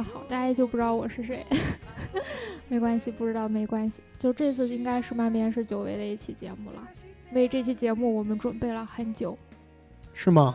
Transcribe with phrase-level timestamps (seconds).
[0.00, 1.44] 大家好，大家就不知道我是谁，
[2.68, 4.00] 没关系，不知道没关系。
[4.18, 6.88] 就这次应该是漫边是久违的一期节目了，
[7.32, 9.36] 为这期节目我们准备了很久，
[10.14, 10.54] 是吗？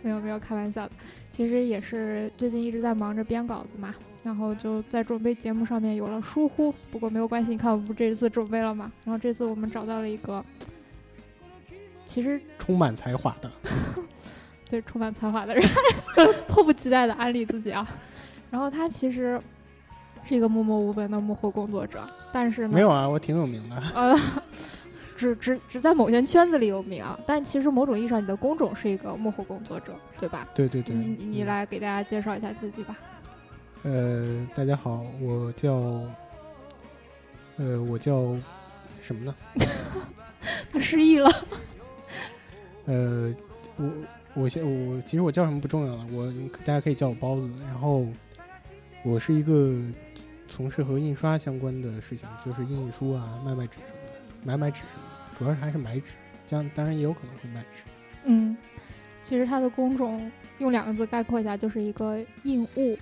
[0.00, 0.92] 没 有没有，开玩笑的。
[1.30, 6.72] 其实也是最近一直在忙着编稿子嘛，然后就在准备节目上面有了疏忽。
[6.90, 8.90] 不过没有关系，你看我们不这次准备了嘛？
[9.04, 10.42] 然后这次我们找到了一个，
[12.06, 13.50] 其实充满才华的。
[14.70, 15.62] 对，充满才华的人，
[16.48, 17.86] 迫不及待的安利自己啊！
[18.52, 19.40] 然后他其实
[20.28, 23.82] 是一个默默无闻的幕后工作者，但是没有啊，我挺有名的。
[23.94, 24.14] 呃，
[25.16, 30.46] 只只只在某些圈子里有名啊，但其实某种意义上，你的工种是一个幕后工作者，对吧？
[30.54, 30.94] 对对对。
[30.94, 32.94] 你你来给大家介绍一下自己吧。
[33.84, 35.72] 呃，大家好，我叫
[37.56, 38.36] 呃，我叫
[39.00, 39.34] 什么呢？
[40.70, 41.30] 他失忆了。
[42.84, 43.34] 呃，
[43.76, 43.88] 我。
[44.34, 46.32] 我现我其实我叫什么不重要了，我
[46.64, 47.50] 大家可以叫我包子。
[47.66, 48.06] 然后
[49.04, 49.76] 我是一个
[50.48, 56.14] 从事和印刷相关的事情，就是印书啊、卖卖纸什么的，买买纸什么的，主要是还是买纸，
[56.46, 57.82] 这样当然也有可能会卖纸。
[58.24, 58.56] 嗯，
[59.22, 62.96] 其实它的工种用两个字概括一下，就是一个印物，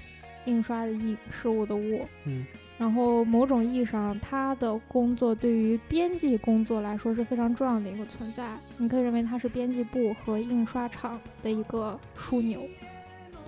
[0.47, 2.07] 印刷的印，事物的物。
[2.25, 2.47] 嗯。
[2.79, 8.57] 然后某种意义上，他的工作对于编辑工作来说是非常重要的一个存在。
[8.79, 12.63] 你可以认为他是编辑部和印刷厂的一个枢纽。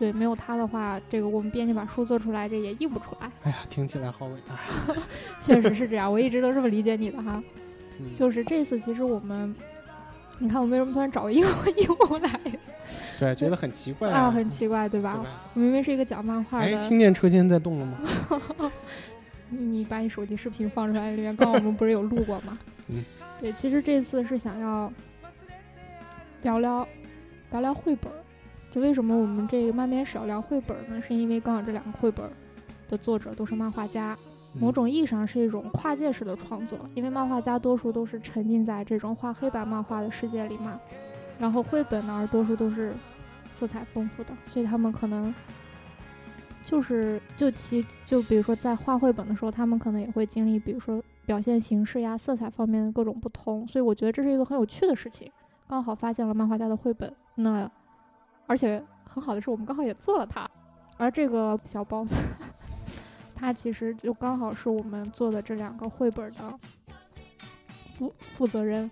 [0.02, 3.30] 对，没有他的话，这个我们编辑把书做出来，这也印不出来。
[3.44, 4.58] 哎呀，听起来好伟大。
[5.40, 7.40] 确实是这样，我一直都这么理解你的哈。
[8.12, 9.54] 就是这次，其实我们，
[10.40, 11.40] 你看我为什么突然找个 英
[12.10, 12.40] 文来？
[13.20, 15.24] 对，觉得很奇怪啊，很奇怪，对吧？
[15.54, 16.64] 我明明是一个讲漫画的。
[16.64, 18.72] 哎，听见车间在动了吗？
[19.50, 22.58] 你你把你手机视频放出来，里面刚刚我们不是有录过吗？
[22.88, 23.04] 嗯，
[23.40, 24.92] 对，其实这次是想要
[26.42, 26.88] 聊聊
[27.52, 28.10] 聊聊绘本。
[28.72, 31.00] 就为什么我们这个漫边少聊绘本呢？
[31.00, 32.28] 是因为刚好这两个绘本
[32.88, 34.16] 的作者都是漫画家，
[34.58, 36.78] 某种意义上是一种跨界式的创作。
[36.94, 40.80] 因为漫画家多数都是沉浸在这种画黑白漫画的世界里嘛，
[41.38, 42.94] 然后绘本呢，多数都是
[43.54, 45.32] 色彩丰富的，所以他们可能。
[46.64, 55.28] 就是就其就比如说在画绘本的时候，他们可能也会经历，比如说表现形式呀、色彩方面的各种不同，所以我觉得这是一个很有趣的事情。
[55.66, 57.68] 刚好发现了漫画家的绘本，那
[58.52, 60.46] 而且很好的是，我们刚好也做了它。
[60.98, 62.12] 而这个小 boss，
[63.34, 66.60] 他其实就刚好是我们做的这两个绘本的
[67.96, 68.90] 负负责人。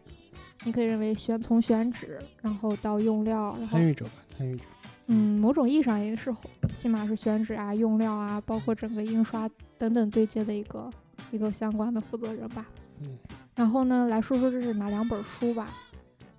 [0.64, 4.64] 你可以认为选从选址，然后到用料，参与者吧，参与者。
[5.08, 6.34] 嗯，某种意义上也是，
[6.72, 9.46] 起码是选址啊、用料啊，包括整个印刷
[9.76, 10.90] 等等对接的一个
[11.30, 12.64] 一个相关的负责人吧。
[13.00, 13.18] 嗯，
[13.54, 15.68] 然后呢，来说说这是哪两本书吧。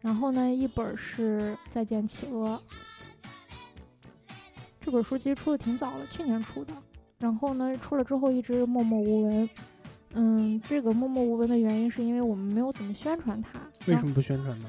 [0.01, 2.59] 然后呢，一本是《再见企鹅》，
[4.83, 6.73] 这本书其实出的挺早了，去年出的。
[7.19, 9.49] 然后呢，出了之后一直默默无闻。
[10.13, 13.61] 嗯，这个默默无闻的原因是因为我们没有怎么宣传它。
[13.85, 14.67] 为什么不宣传呢？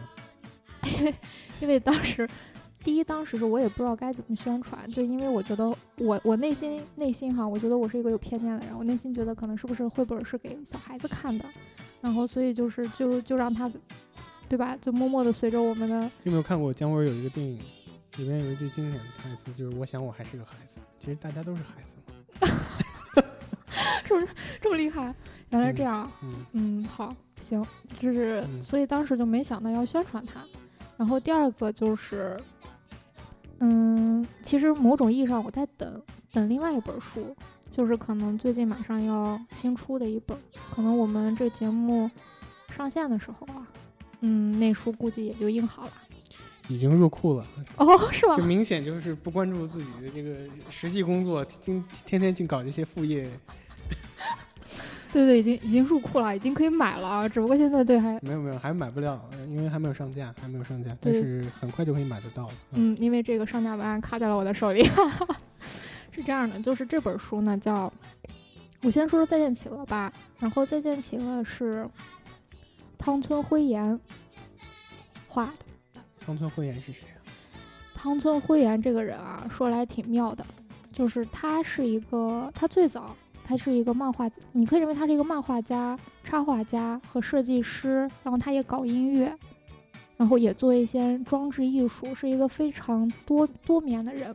[1.00, 1.14] 因 为
[1.60, 2.28] 因为当时。
[2.84, 11.44] 第一，当时是我也不知道该怎么宣传，就因为我觉得我我内心内心哈，我觉得我是一个有偏见的人，我内心觉得可能是不是绘本是给小孩子看的，
[12.00, 13.70] 然后所以就是就就让他，
[14.48, 14.76] 对吧？
[14.80, 16.10] 就默默的随着我们的。
[16.24, 17.60] 有没有看过姜文有一个电影，
[18.16, 20.80] 里面有一句经典的台词，就是我想我还是个孩子。
[20.98, 22.14] 其实大家都是孩子嘛。
[24.04, 24.28] 是不是
[24.60, 25.14] 这么厉害？
[25.50, 26.10] 原来这样。
[26.22, 27.64] 嗯嗯，好，行，
[27.98, 30.44] 就是所以当时就没想到要宣传它，
[30.96, 32.40] 然后第二个就是。
[33.64, 36.02] 嗯，其实某种意义上，我在等
[36.32, 37.32] 等另外一本书，
[37.70, 40.36] 就是可能最近马上要新出的一本，
[40.74, 42.10] 可能我们这节目
[42.76, 43.64] 上线的时候啊，
[44.18, 45.92] 嗯，那书估计也就印好了，
[46.68, 47.46] 已经入库了。
[47.76, 48.36] 哦，是吗？
[48.36, 50.36] 就明显就是不关注自己的这个
[50.70, 53.28] 实际工作，今天天净搞这些副业。
[55.12, 57.28] 对 对，已经已经入库了，已经可以买了啊！
[57.28, 62.54] 只不过现在对还没有没有，还买不了，因为还没有上架，还没有上架，但是很快就可以买得到了。
[62.70, 64.82] 嗯，因为这个上架文案卡在了我的手里。
[66.14, 67.92] 是这样的，就是这本书呢，叫
[68.82, 70.12] 我先说说《再见企鹅》吧。
[70.38, 71.88] 然后《再见企鹅》是
[72.98, 73.98] 汤村辉彦
[75.26, 75.71] 画的。
[76.24, 77.18] 汤村辉彦是谁啊？
[77.94, 80.44] 汤村辉彦这个人啊，说来挺妙的，
[80.92, 83.16] 就是他是一个，他最早。
[83.44, 89.36] 他是一个漫画，你可以认为他是一个漫画家、插画家和设计师，然后他也搞音乐，
[90.16, 94.34] 然后也做一些装置艺术，是一个非常多多面的人。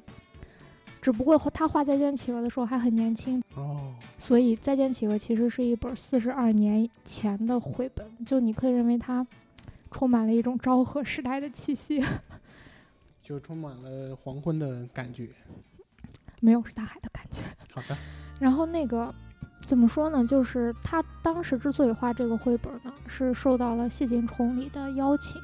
[1.01, 9.25] 只不过他画《再见企鹅》的时候还很年轻哦，所以《再见企鹅》其实是一本四十二年前的绘本，就你可以认为它
[9.91, 12.03] 充满了一种昭和时代的气息，
[13.21, 15.29] 就充满了黄昏的感觉。
[16.39, 17.41] 没有，是大海的感觉。
[17.73, 17.97] 好的。
[18.39, 19.13] 然后那个
[19.65, 20.25] 怎么说呢？
[20.25, 25.41] 就是他当时之所以画这个绘本呢，是受到了细井崇礼的邀请，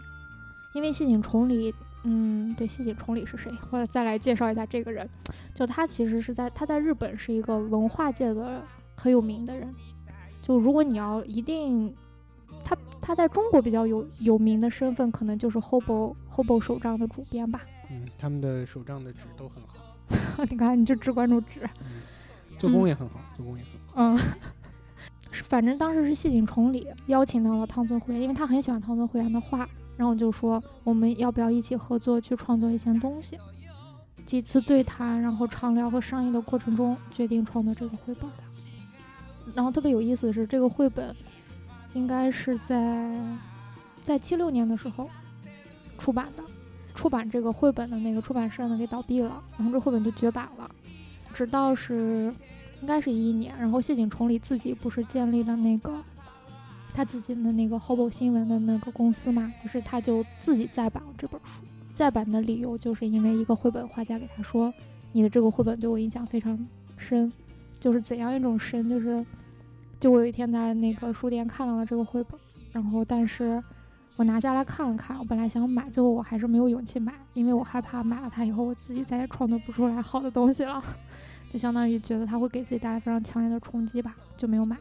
[0.74, 1.74] 因为细井崇礼，
[2.04, 3.52] 嗯，对，细井崇礼是谁？
[3.72, 5.10] 我再来介绍一下这个人，
[5.56, 8.64] 就他其实是在他在日本是一个文化界的
[8.96, 9.74] 很有名的人。
[10.42, 11.92] 就如果你要一定，
[12.64, 17.60] 他他在中国比较有有名的身份，可能就是 Hobo Hobo 手账的主编吧。
[17.92, 20.46] 嗯，他们的手账的纸都很好。
[20.50, 21.60] 你看，你就只关注纸。
[21.82, 22.02] 嗯，
[22.58, 23.94] 做工也很好，做工也很好。
[23.96, 24.18] 嗯，
[25.50, 29.68] 反正当时是细井崇礼邀请到了汤村惠因为他很喜欢汤村惠彦的画，
[29.98, 33.38] 然后就说我们要不要一起合作去创作一些东西。
[34.26, 38.44] 几次对谈，然后畅聊和商议的过程中，决定创作这个绘本的。
[39.54, 41.14] 然后特别有意思的是，这个绘本
[41.94, 43.12] 应该是在
[44.04, 45.10] 在七六年的时候
[45.98, 46.44] 出版的。
[46.96, 50.70] 出版这个绘本的那个出版社呢，给倒闭了，然后这绘本就绝版了。
[51.34, 52.32] 直到是
[52.82, 55.92] 应该是一一年，然后谢景崇里自己不是建立了那个
[56.94, 61.64] 他自己的那个 Hobo 新闻的那个公司嘛，于是他就自己再版了这本书。
[61.96, 64.72] 再版的理由就是因为一个绘本画家给他说
[65.14, 66.58] ：“你的这个绘本对我影响非常
[66.96, 67.34] 深，
[67.80, 69.26] 就是怎样一种深，就是。”
[70.04, 72.38] 就我有一天在那个书店看到了这个绘本，
[72.74, 73.64] 然后但是
[74.18, 80.84] 我拿下来看了看，我本来想买，最后我还是没有勇气买，因为我害怕买了它以后我自己再也创作不出来好的东西了，
[81.50, 84.76] 就相当于觉得它会给自己带来非常强烈的冲击吧，就没有买。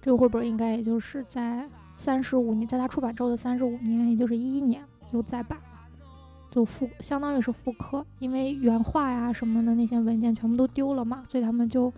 [0.00, 5.64] 这个绘本应该也就是在三十五年，在它出版之后的三十五年，也就是一一年又再版了，
[6.48, 11.92] 就复相当于是复刻，因为原画呀什么的那些文件全部都丢了嘛，所以他们就。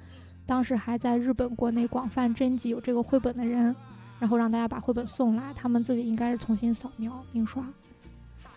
[0.47, 3.75] 当时还在日本国内广泛征集有这个绘本的人，
[4.19, 7.65] 然后让大家把绘本送来，他们自己应该是重新扫描印刷。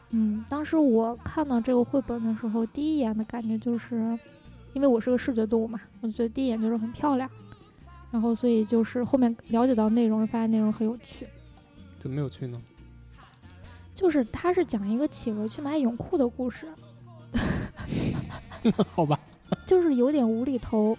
[0.10, 4.18] 嗯，当时我看到这个绘本的时候，第一眼的感觉就是，
[4.74, 7.30] 因为我是个视觉动物嘛，我觉得第一眼就是很漂亮，
[8.12, 11.28] 然后所以就是后面了解到内容，发现内容很有趣。
[11.98, 12.62] 怎么有趣呢？
[13.94, 16.68] 就是它是讲一个企鹅去买泳裤的故事。
[18.94, 19.19] 好吧。
[19.66, 20.98] 就是有点无厘头。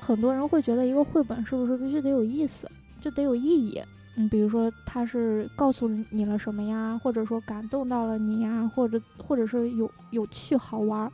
[0.00, 2.68] 很多人会觉得一个绘本是不是必须得有意思，
[3.00, 3.80] 就得有意义？
[4.16, 11.12] 嗯，比如说它是告诉你了什么呀，或者说感动到了你呀，或者或者是有有趣好玩儿？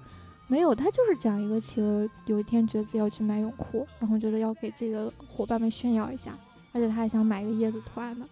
[0.48, 6.32] 没有，他就是讲一个企鹅有一天觉得自己要去买泳裤，然后觉得要给自己的伙伴们炫耀一下，
[6.72, 8.24] 而且他还想买一个叶子图案的。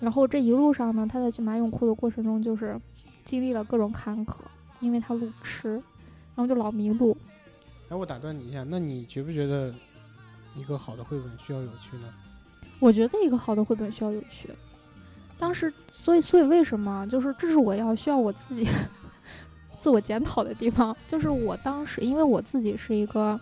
[0.00, 2.80] 然后这一路上呢，他在去买泳裤的过程中，就是
[3.24, 4.38] 经历了各种坎坷，
[4.80, 5.74] 因为他路痴，
[6.34, 7.16] 然后就老迷路。
[7.88, 9.72] 哎，我打断你一下，那你觉不觉得
[10.56, 12.08] 一个好的绘本需要有趣呢？
[12.80, 14.50] 我觉得一个好的绘本需要有趣。
[15.38, 17.06] 当时，所以，所以为什么？
[17.08, 18.66] 就是这是我要需要我自己
[19.78, 20.96] 自我检讨的地方。
[21.06, 23.38] 就是我当时，因为我自己是一个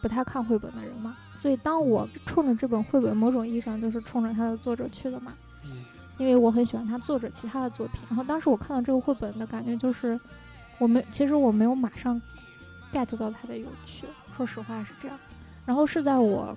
[0.00, 5.34] 不太看绘本的人嘛，所以当我冲着这本绘本，某种意义上就是冲着它的作者去的嘛。
[5.64, 5.84] 嗯。
[6.16, 8.00] 因为我很喜欢他作者其他的作品。
[8.08, 10.18] 然后当时我看到这个绘本的感觉就是，
[10.78, 12.20] 我没，其实我没有马上。
[12.94, 14.06] Get 到它的有趣，
[14.36, 15.18] 说实话是这样。
[15.66, 16.56] 然后是在我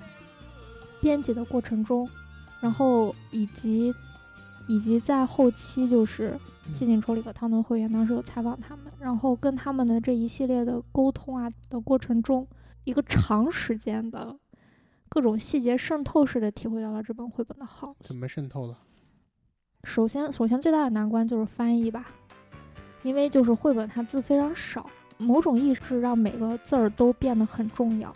[1.02, 2.08] 编辑的过程中，
[2.62, 3.94] 然后以及
[4.68, 6.38] 以及在后期，就是
[6.76, 12.48] 谢景抽里和汤顿会员当时有采访他们，然后跟他们的这一系列的沟通啊的过程中，
[12.84, 14.38] 一个长时间的
[15.10, 17.96] 各种细节渗透式的体会到了这本绘本的好。
[18.02, 18.78] 怎么渗透了？
[19.86, 22.12] 首先，首先最大的难关就是翻译吧，
[23.04, 24.90] 因为就是绘本它字非常少。
[25.18, 28.14] 某种意识让每个字儿都变得很重要，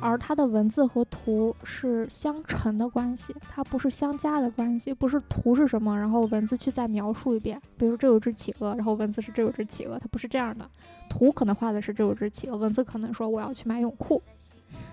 [0.00, 7.60] 而它的文字和图是相乘的关系，它不是相加的关系，不是图是什么，然后文字去再描述一遍。
[7.76, 10.68] 比如这有只企鹅，然后文字是这有只企鹅，它不是这样的。
[11.08, 14.20] 图可能画的是这有只企鹅，文字可能说我要去买泳裤，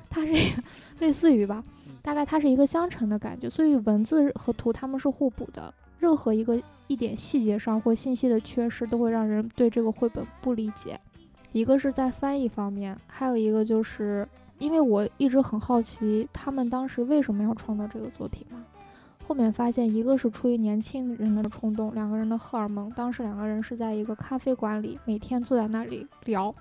[0.09, 0.33] 它是
[0.99, 1.63] 类似于吧，
[2.01, 5.73] 大概它是一个相乘的感觉，所以文字和图它们是互补的。
[6.01, 10.99] 任何一个一点细节上或信息的缺失，都会让人对这个绘本不理解。
[11.51, 14.27] 一个是在翻译方面，还有一个就是
[14.57, 18.65] 因为我一直很好奇他们当时为什么要创造这个作品嘛。
[19.27, 22.89] 后面发现，一个是出于年轻人的冲动，两个人的荷尔蒙。
[22.91, 26.53] 当时两个人是在一个咖啡馆里，每天坐在那里聊。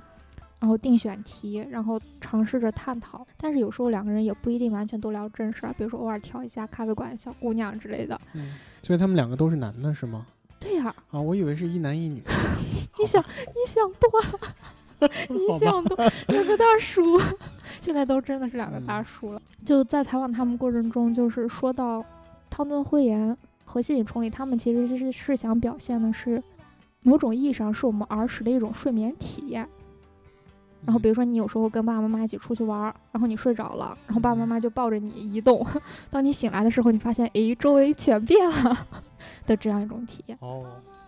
[0.61, 8.21] 然后定选题，然后尝试着探讨，但是有时候两个人也不一定完全都聊正事儿，比如说偶尔挑一下咖啡馆小姑娘之类的。
[8.35, 8.53] 嗯，
[8.83, 10.27] 所以他们两个都是男的，是吗？
[10.59, 10.95] 对呀。
[11.11, 12.23] 啊，我以为是一男一女。
[12.99, 15.97] 你想，你想多了，你想多。
[16.29, 17.19] 两个大叔，
[17.81, 19.41] 现在都真的是两个大叔了。
[19.65, 22.05] 就在采访他们过程中，就是说到
[22.51, 26.43] 汤顿辉言和谢景崇礼，他们其实是是想表现的是
[27.03, 29.67] 某种意义上是我们儿时的一种睡眠体验。
[30.85, 35.67] 然后比如说你有时候跟爸爸妈妈一起出去玩儿，然后你睡着了，然后爸爸妈妈就抱着你移动，
[36.11, 38.87] 当你醒来的时候，你发现诶周围全变了
[39.47, 40.39] 的这样一种体验。
[40.41, 40.65] 哦，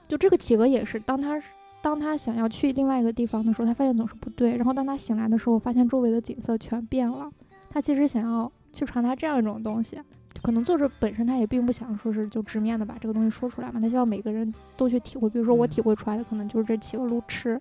[0.07, 1.41] 就这个企鹅也是，当他
[1.81, 7.31] 当他想要去另外一个地方的时候，他发现总是不对，然后当他醒来的时候，发现周围的景色全变了。
[7.71, 9.99] 他其实想要去传达这样一种东西，
[10.43, 15.29] 可能作者本身他也并不想说是就直面的把这个东西说出来嘛，他希望每个人都去体会。
[15.31, 17.59] 比如说我嗯体会出来的可能就是这企鹅路痴，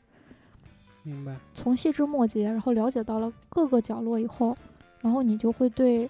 [1.04, 1.36] 明白。
[1.54, 4.56] 从细枝末节，然后了解到了各个角落以后，
[5.00, 6.10] 然后你就会对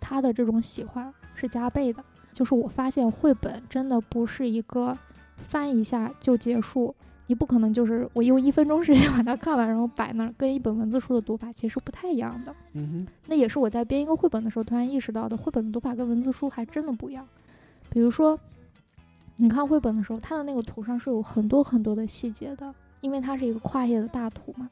[0.00, 2.04] 他的这种喜欢是加倍的。
[2.32, 4.96] 就是我发现绘本真的不是一个
[5.36, 6.94] 翻一下就结束，
[7.26, 12.54] 你不可能就是我用一分钟时间把它看完，然后摆那儿，跟一本文字书的读法其实不太一样的。
[12.72, 17.26] 嗯哼，那也是我在编一个绘本的时候突然意识到的，绘本的读法跟文字书还真的不一样。
[17.90, 18.38] 比如说，
[19.36, 24.70] 你看绘本的时候，它的那个图上是有很多很多的细节的，因为它是一个跨页的大图嘛，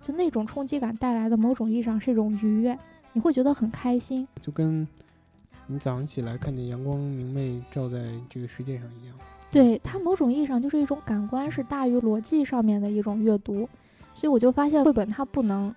[0.00, 2.78] 就那种冲击感带来的某种意义上是一种愉悦，
[3.12, 4.26] 你会觉得很开心。
[4.40, 4.86] 就跟
[5.66, 9.16] 你早上起来看见阳光明媚照在这个世界上一样。
[9.50, 13.68] 对它某种意义上就是一种感官是大于逻辑上面的一种阅读，
[14.14, 15.74] 所以我就发现绘本它不能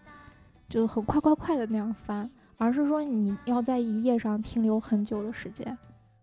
[0.70, 5.76] 就很快快快的那样翻，而是说你要在一页上停留很久的时间，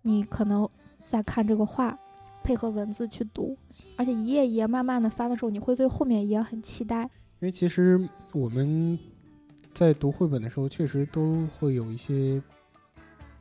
[0.03, 0.69] 你可能
[1.05, 1.99] 在看这个画，
[2.43, 3.57] 配合文字去读，
[3.97, 7.03] 而且一页一页慢慢的翻的时候，你会对后面一页很期待。
[7.41, 8.99] 因为其实我们
[9.73, 12.43] 在读绘本的时候，确实都会有一些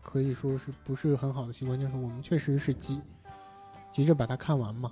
[0.02, 3.02] 可以说是不是很好的习惯，就是我们确实是急
[3.92, 4.92] 急着把它看完嘛。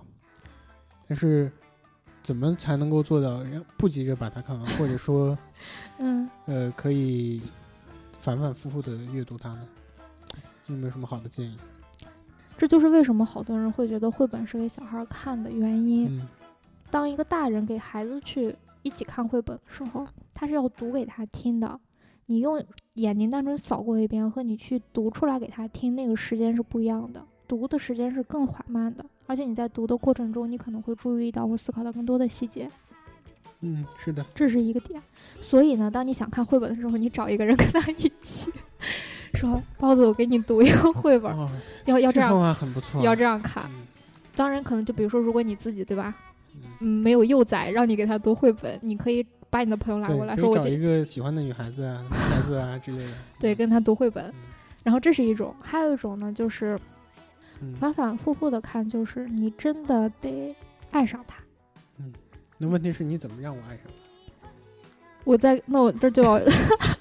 [1.08, 1.52] 但是
[2.22, 3.42] 怎么才能够做到
[3.78, 5.38] 不急着把它看完，或者说
[6.00, 7.42] 嗯，呃可以
[8.20, 9.68] 反反复复的阅读它呢？
[10.68, 11.58] 有没有什么好的建议？
[12.58, 16.08] 这就是为什么好多人会觉得绘本是给小孩看的原因。
[16.10, 16.28] 嗯
[16.90, 21.78] 当一个大人给孩子去一起看绘本的时候，他是要读给他听的。
[22.28, 27.22] 你用眼睛单纯扫过一遍，和你去读出来给他听，那个时间是不一样的。
[27.46, 32.72] 读的时间是更缓慢的，而且你在读的过程中，你可能会注意到或思考到更多的细节，
[33.60, 35.02] 嗯，是的，这是一个点。
[35.42, 38.50] 所以呢，当你想看绘本的时候，你找一个人跟他一起，
[39.38, 41.50] 说包子，我给你读一个绘本，哦，
[41.86, 42.56] 要要这样，
[43.04, 43.64] 要这样看。
[43.70, 43.88] 嗯
[44.36, 46.14] 当然，可能就比如说，如果你自己对吧，
[46.54, 46.62] 嗯。
[46.82, 53.10] 嗯，没有幼崽让你给他读绘本，你可以把你的朋友拉，过来说，我找一个喜欢的女孩子啊、男孩子啊 之类的。
[53.40, 54.26] 对跟他读绘本。
[54.26, 54.34] 嗯
[54.84, 56.80] 然后这是一种，还有一种呢，就是
[57.62, 60.56] 嗯，反反复复的看，就是你真的得
[60.92, 61.44] 爱上他。
[61.98, 62.14] 嗯
[62.58, 63.86] 那问题是你怎么让我爱上
[64.42, 64.48] 他？
[65.26, 66.40] 我在那我这就要，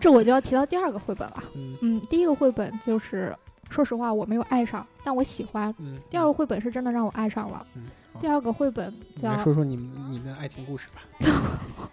[0.00, 1.44] 这我就要提到第二个绘本了。
[1.54, 3.36] 嗯嗯，第一个绘本就是，
[3.68, 5.72] 说实话我没有爱上，但我喜欢。
[5.78, 5.98] 嗯。
[6.08, 7.66] 第二个绘本是真的让我爱上了。
[7.74, 7.82] 嗯，
[8.18, 11.02] 第二个绘本叫说说你们你的爱情故事吧。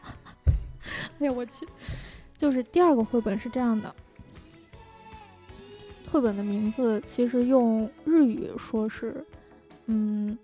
[1.19, 1.67] 哎呀，我去，
[2.37, 3.93] 就是第二个绘本是这样的，
[6.09, 9.25] 绘本的名字其实用日语说是，
[9.87, 10.37] 嗯，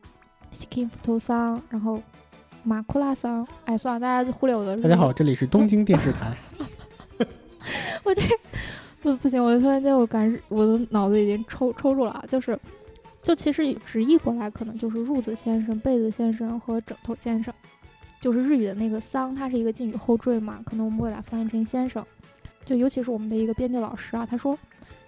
[0.52, 2.02] 西金福头桑，然后
[2.64, 3.48] 马库拉桑。
[3.64, 4.76] 哎，算了，大家就忽略我的。
[4.82, 6.36] 大家好，，这里是东京电视台。
[8.04, 8.22] 我这
[9.02, 12.60] 不不行，我突然间我感我的脑子已经抽抽住了啊，就是。
[13.22, 17.54] 就其实直译过来可能就是褥子先生、被子先生和枕头先生，
[18.20, 22.06] 就是日语的那个桑，它是一个敬语后缀嘛，可能我们会把它翻译成先生。
[22.66, 24.60] 就尤其是我们的一个编辑老师啊，他说：“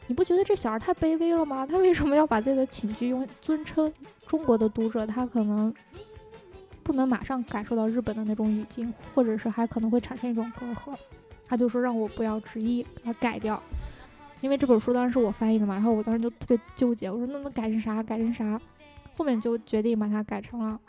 [0.07, 1.67] 你不觉得这小孩太卑微了吗？
[1.67, 3.91] 他为什么要把自己的寝具用尊称？
[4.25, 5.73] 中国的读者他可能
[6.83, 10.95] 不能马上感受到日本的那种语境，或者是还可能会产生一种隔阂。”
[11.47, 13.61] 他就说让我不要执意，把它改掉。
[14.41, 18.03] 因为这本书当时是我翻译的嘛，然后我当时就特别纠结，我说那能改成啥？
[18.03, 18.59] 改成啥？
[19.17, 20.79] 后面就决定把它改成了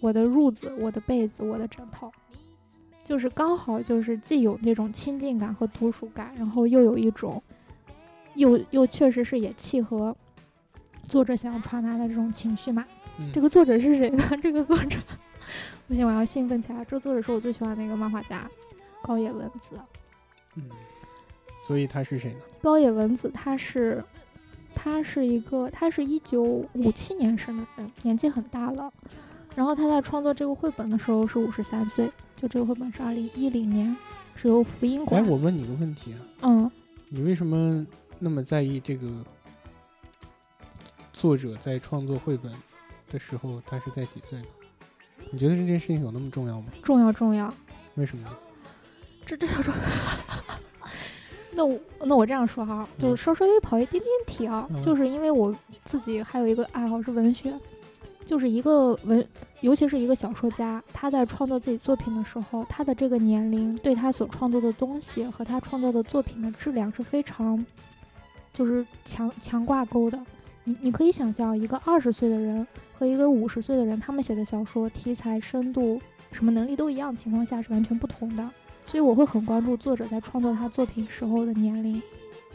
[0.00, 2.12] 我的褥子、我的被子、我的枕头，
[3.02, 7.42] 就是刚好就是既有那种亲近感和独属感，然后又有一种，
[8.34, 10.14] 又又确实是也契合
[11.08, 12.84] 作者想要传达的这种情绪嘛。
[13.18, 14.22] 嗯这个作者是谁呢？
[14.42, 14.98] 这个作者，
[15.88, 16.84] 不行，我要兴奋起来。
[16.84, 18.46] 这个作者是我最喜欢的一个漫画家，
[19.06, 19.78] 高野文子。
[20.56, 20.68] 嗯，
[21.64, 22.40] 所以他是谁呢？
[22.60, 24.02] 高野文子，他是，
[24.74, 28.92] 他是一个，他是一九五七年生的人，年纪很大了。
[29.54, 33.96] 然后他在创作这个绘本的时候是五十三岁，就这个绘本是二零一零年，
[34.34, 35.26] 是由福音哎，馆。
[35.26, 36.70] 我问你个问题啊，嗯，
[37.08, 37.86] 你为什么
[38.18, 39.24] 那么在意这个
[41.12, 42.52] 作者在创作绘本
[43.08, 44.46] 的时候，他是在几岁呢？
[45.30, 46.66] 你觉得这件事情有那么重要吗？
[46.82, 47.54] 重要重要。
[47.94, 48.36] 为什么呢？
[49.26, 49.74] 这这说，
[51.50, 57.52] 那我那我这样说哈，就是稍稍微跑一点点题啊，嗯就是因为我自己还有一个爱好是文学，
[58.24, 59.26] 就是一个文，
[59.62, 67.66] 尤其是一个小说家，他在创作自己作品的时候，他的这个年龄对他所创作的东西和他创作的作品的质量是非常，
[68.52, 70.16] 就是强强挂钩的。
[70.62, 78.48] 你你可以想象，一个二十岁的人和一个五十岁的人，他们写的小说题材、深度、什么能力都一样情况下是完全不同的。
[78.86, 82.00] 所以我会很关注作者在创作他作品时候的年龄。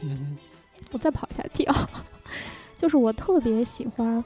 [0.01, 0.38] 嗯
[0.91, 1.75] 我再跑一下题啊，
[2.75, 4.23] 就是我特别喜欢，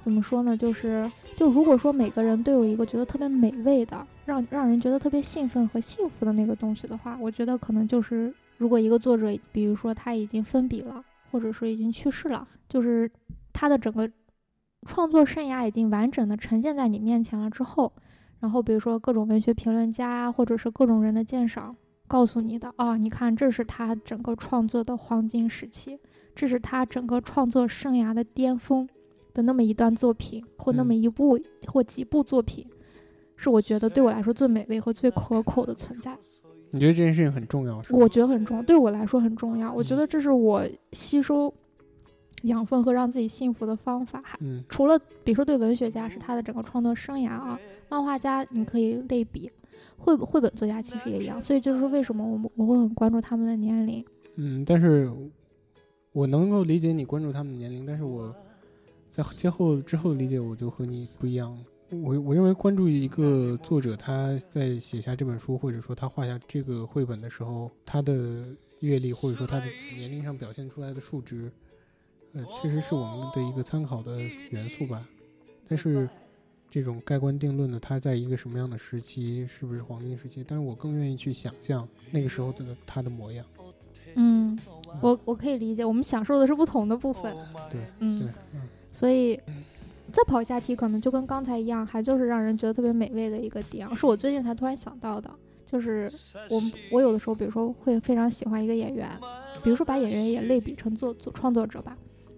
[0.00, 0.56] 怎么说呢？
[0.56, 13.10] 就是就如果说每个人都有一个觉得特别美味的，让让人觉得特别兴奋和幸福的那个东西的话，我觉得可能就是如果一个作者，比如说他已经分笔了，或者说已经去世了，就是
[13.52, 14.08] 他的整个
[14.86, 17.92] 创作生涯已经完整的呈现在你面前了之后，
[18.40, 21.76] 然后比如说各种文学评论家或者是各种人的鉴赏。
[22.08, 25.98] 告诉你的啊，你看，这是他整个创作的黄金时期，
[26.36, 28.88] 这是他整个创作生涯的巅峰
[29.34, 32.64] 的那么一段作品，或那么一部或几部作品，
[33.34, 36.16] 是我觉得对我来说最美味和最可口的存在。
[36.70, 37.82] 你觉得这件事情很重要？
[37.82, 39.72] 是我觉得很重要，对我来说很重要。
[39.72, 41.52] 我觉得这是我吸收
[42.42, 44.22] 养分和让自己幸福的方法。
[44.40, 49.50] 嗯，除了比如说对文学家是他的整个创作生涯啊，漫画家你可以类比。
[49.98, 54.04] 绘绘本作家其实也一样，所以就是为什么我们我会很关注他们的年龄。
[54.34, 55.10] 嗯，但是
[56.12, 58.34] 我能够理解你关注他们的年龄，但是我
[59.10, 61.58] 在今后之后的理解我就和你不一样。
[61.90, 68.44] 我我认为关注一个作者他在写下这本书，或者说他画下这个绘本的时候，他的
[68.80, 69.66] 阅历或者说他的
[69.96, 71.50] 年龄上表现出来的数值，
[72.36, 75.04] 呃，确实是我们的一个参考的元素吧。
[75.66, 76.08] 但是。
[76.68, 80.44] 这种盖棺定论的，它在一个什么样的时期，是不是黄金时期？
[80.46, 83.46] 但是我更愿意去想象那个时候的他的模样。
[84.16, 84.58] 嗯，
[85.00, 87.34] 我我可以理解，我们享受的是不同的部分。
[87.70, 88.34] 对，嗯，
[88.90, 89.40] 所以
[90.12, 95.30] 再跑一下题，可能就跟刚才一样，还就是让人觉得特别美味的一个点，是我最近才突然想到的，
[95.64, 96.10] 就是
[96.50, 99.08] 我我有的时候，比如说会非常喜欢一个演员，
[99.62, 101.96] 比如说把演员也类比成作作创作者吧，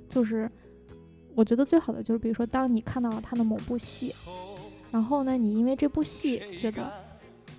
[0.09, 0.51] 就是。
[1.35, 4.13] 我觉得最好的就是，比如说，当你看到了他的某部戏，
[4.91, 6.93] 然后呢，你因为这部戏觉得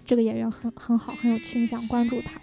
[0.05, 2.41] 这个演员很很好，很有趣，你想关注他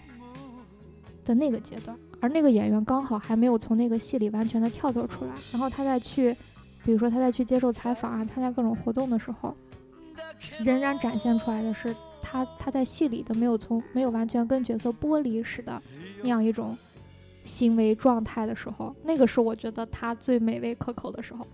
[1.26, 6.34] 的那个阶段，而那个演员刚好还没有从那个戏里完全的跳脱出来，然后他再去，
[6.82, 9.54] 比如说他在去接受采访啊，参加各种活动的时候，
[10.64, 15.82] 仍然展现出来的是他他在戏里的没有从没有完全跟角色剥离时的
[16.22, 16.74] 那样一种。
[17.46, 21.46] 行为状态的时候，那个是我觉得他最美味可口的时候。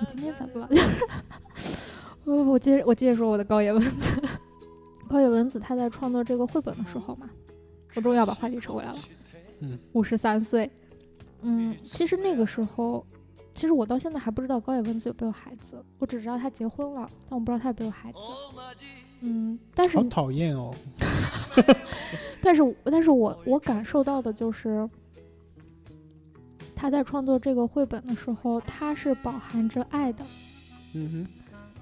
[0.00, 0.68] 我今天怎么了？
[2.24, 4.22] 我我接着我接着说我的高野文子。
[5.08, 7.28] 高野文子他在创作这个绘本的时候嘛，
[7.94, 8.98] 我终于要把话题扯回来了。
[9.60, 10.70] 嗯，五十三岁。
[11.42, 13.04] 嗯，其实那个时候，
[13.54, 18.18] 其实我到现在还不知道高野文子有没有孩子，我只知道他结婚了，但我不知道他有没有孩子。
[19.22, 20.74] 嗯，但是好讨厌哦。
[22.42, 24.88] 但是但是我我感受到的就是。
[26.80, 30.24] 他在创作这个绘本的时候，他是饱含着爱的。
[30.94, 31.26] 嗯哼，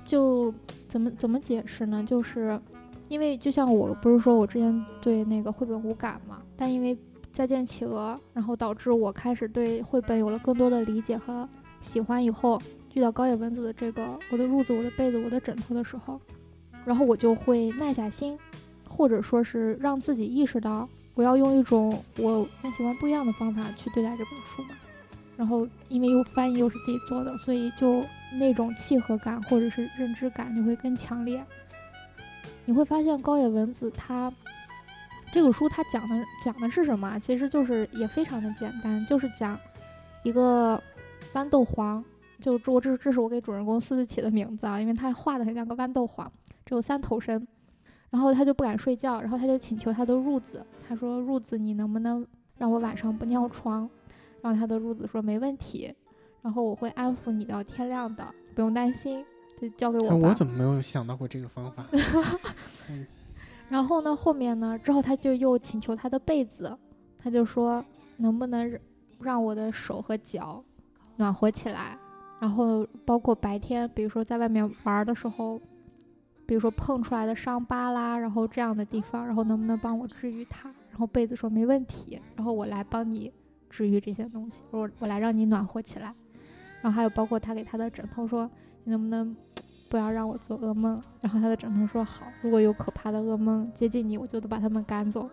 [0.05, 0.53] 就
[0.89, 2.03] 怎么怎么解释呢？
[2.03, 2.61] 就是
[3.09, 6.99] 因为就像我不是说我之前对那个绘本无感嘛，但因为
[7.31, 12.23] 再见企鹅，然后导致我开始对绘本有了更多的理解和喜欢。
[12.23, 12.61] 以后
[12.95, 16.21] 遇到高野文子的这个《我的褥子、我的被子、我的枕头》的时候，
[16.85, 18.37] 然后我就会耐下心，
[18.89, 24.71] 或者说是让自己意识到，我要用一种我很喜欢不一样的方法去对待这本书嘛。
[25.39, 28.05] 然后，因为又翻译又是自己做的，所以就
[28.41, 31.41] 那种契合感或者是认知感就会更强烈。
[32.65, 34.31] 你会发现高野文子他
[35.33, 37.17] 这个书他讲的讲的是什么？
[37.21, 39.57] 其实就是也非常的简单，就是讲
[40.25, 40.83] 一个
[41.33, 42.05] 豌豆黄，
[42.41, 46.31] 就我这这是我给主人公私自起的名字啊，因为他画的很像个豌豆黄，
[46.67, 47.47] 只有三头身，
[48.11, 53.89] 然后他就不敢睡觉，然后他就请求他的褥子，他说褥子你能不能让我晚上不尿床？
[54.49, 55.95] 然后他的褥子说没问题，
[56.43, 59.25] 然后我会安抚你到天亮的，不用担心，
[59.61, 60.29] 就交给我吧。
[60.29, 61.85] 我怎么没有想到过这个方法？
[63.69, 66.75] 然后呢，后面呢，之后他就又请求他的被子，
[67.19, 67.85] 他就说
[68.17, 68.79] 能不能
[69.21, 70.65] 让我的手和脚
[71.17, 71.99] 暖和起来，
[72.41, 75.61] 然后包括白天，比如说在外面玩的时候，
[76.47, 80.71] 比如说碰出来的伤疤啦，然后这样的地方，然后能不能帮我治愈它？
[80.91, 83.31] 然后被子说没问题，然后我来帮你。
[83.69, 86.15] 治愈这些东西，我我来让你暖和起来，
[86.81, 88.51] 然后还有包括他给他的枕头说，
[88.85, 89.37] 你能不能
[89.89, 91.03] 不要让我做噩梦？
[91.21, 95.29] 然后他的枕头说好，如果有可怕的噩梦接近你，我就得把他们赶走。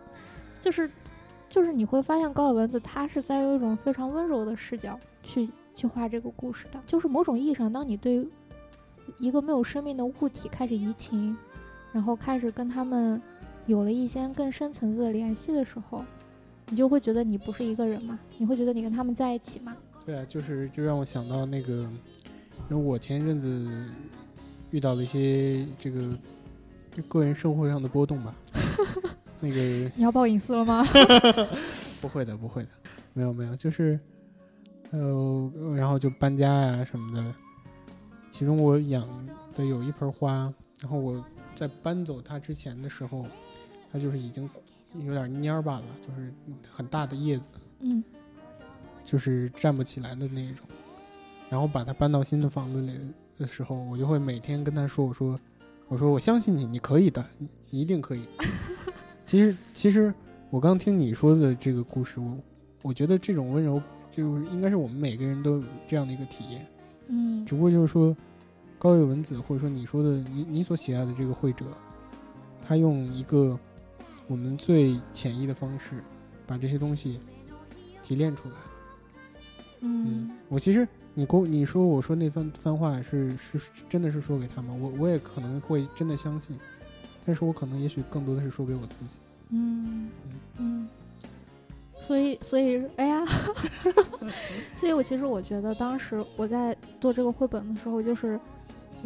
[0.60, 0.90] 就是
[1.48, 6.80] 就是你会发现高尔文子他是在用一种非常温柔的视角去去画这个故事的。
[6.86, 8.26] 就是某种意义上，当你对
[9.18, 11.36] 一个没有生命的物体开始移情，
[11.92, 13.20] 然后开始跟他们
[13.66, 16.04] 有了一些更深层次的联系的时候，
[16.68, 19.76] 你就会觉得你不是一个人嘛，你会觉得你跟他们在一起嘛。
[20.04, 21.72] 对啊，就是就让我想到那个，
[22.70, 23.88] 因为我前一阵子
[24.70, 26.00] 遇到了一些这个
[26.92, 28.34] 就个人生活上的波动吧。
[29.40, 29.54] 那个
[29.94, 30.82] 你要报隐私了吗？
[32.00, 32.68] 不会的，不会的，
[33.12, 33.98] 没有没有，就是
[34.90, 37.34] 呃，然后就搬家呀、什么的。
[38.30, 39.06] 其中我养
[39.54, 41.24] 的有一盆花，然后我
[41.54, 43.26] 在搬走它之前的时候，
[43.92, 44.48] 它就是已经
[45.00, 46.32] 有点蔫儿吧了，就是
[46.70, 48.02] 很大的叶子，嗯
[49.04, 50.66] 就是站不起来的那种。
[51.48, 52.98] 然后把它搬到新的房子里
[53.38, 55.38] 的时候，我就会每天跟他说：“我说，
[55.86, 58.26] 我说我相信你，你可以的，你你一定可以。
[59.24, 60.12] ”其实，其实
[60.50, 62.36] 我刚听你说的这个故事，我
[62.82, 63.80] 我觉得这种温柔，
[64.10, 66.66] 就是应该是我们每个人都有这样的一个体验。
[67.08, 68.16] 嗯只不过就是说，
[68.76, 71.64] 高月文子或者说你说的你你所喜爱的这个会者，
[72.60, 73.56] 他用一个
[74.26, 76.02] 我们最潜意的方式，
[76.46, 77.20] 把这些东西
[78.02, 78.54] 提炼出来。
[79.80, 84.80] 嗯我其实你跟你说我说那番番话是是是真的是说给他们？
[84.80, 86.58] 我我也可能会真的相信，
[87.24, 89.18] 但是我可能也许更多的是说给我自己。
[89.50, 90.08] 嗯
[90.56, 90.88] 嗯，
[92.00, 93.24] 所以所以哎呀，
[94.74, 98.40] 所以我其实我觉得当时我在做这个绘本的时候，就是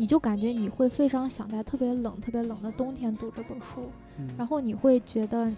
[0.01, 5.53] 你就感觉你会非常想在特别冷特别冷的冬天读这本书，嗯，然后你会觉得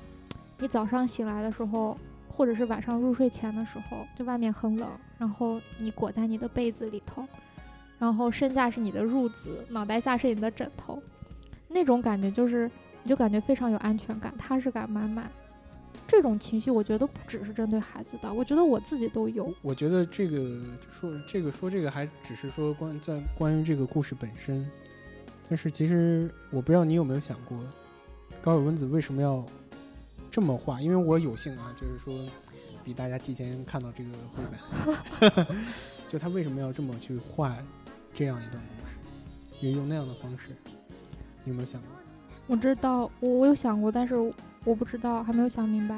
[0.58, 1.96] 你早上醒来的时候。
[2.34, 7.22] 或者是晚上入睡前的时候，就外面很冷，然后你裹在你的被子里头，
[7.98, 10.98] 然后身下是你的褥子，脑袋下是你的枕头，
[11.68, 12.70] 那种感觉就是
[13.02, 15.30] 你就感觉非常有安全感，踏实感满满。
[16.06, 19.52] 这种情绪，我觉得不只是针对孩子的，我觉得我自己都有。
[19.62, 24.68] 我觉得这个说这个说这个还只是说关在关于这个故事本身，
[25.48, 27.58] 但是其实我不知道你有没有想过，
[28.42, 29.44] 高尔文子为什么要
[30.30, 30.80] 这么画？
[30.80, 32.14] 因为我有幸啊，就是说
[32.84, 34.42] 比大家提前看到这个绘
[35.20, 35.46] 本，
[36.10, 37.56] 就他为什么要这么去画
[38.12, 38.96] 这样一段故事，
[39.60, 40.50] 也用那样的方式，
[41.44, 41.90] 你有没有想过？
[42.48, 44.14] 我知道，我我有想过，但是
[44.64, 45.94] 我不知道，还没有想明白。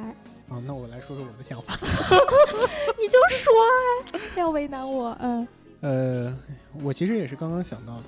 [0.49, 1.75] 啊，那我来说说我的想法。
[1.81, 5.17] 你就说啊，不要为难我。
[5.21, 5.47] 嗯
[5.81, 6.39] 呃，
[6.83, 8.05] 我其实也是刚刚想到的。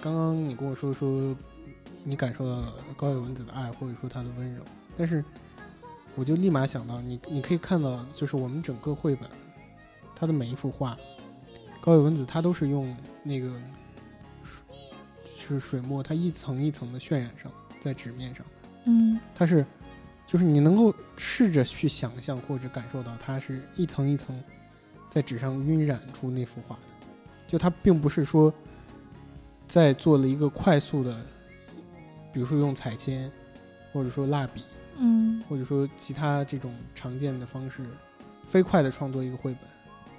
[0.00, 1.36] 刚刚你跟我说说，
[2.04, 4.62] 你感受到了高野文子的爱，或者说她的温柔，
[4.96, 5.24] 但是
[6.14, 9.28] 我就立马想到，你你可以看到，就是我们整个绘本，
[10.14, 10.96] 它的每一幅画，
[11.80, 13.52] 高野文子她都是用那个
[15.36, 18.46] 是水墨，它一层一层的渲染上在纸面上，
[18.84, 19.66] 嗯它是
[20.28, 24.38] 就是你能够试着去想象或者感受到，它是一层一层
[25.08, 26.82] 在纸上晕染出那幅画的。
[27.46, 28.52] 就它并不是说
[29.66, 31.24] 在做了一个快速的，
[32.30, 33.32] 比如说用彩铅，
[33.90, 34.62] 或者说蜡笔，
[34.98, 37.86] 嗯或者说其他这种常见的方式，
[38.44, 39.62] 飞快的创作一个绘本。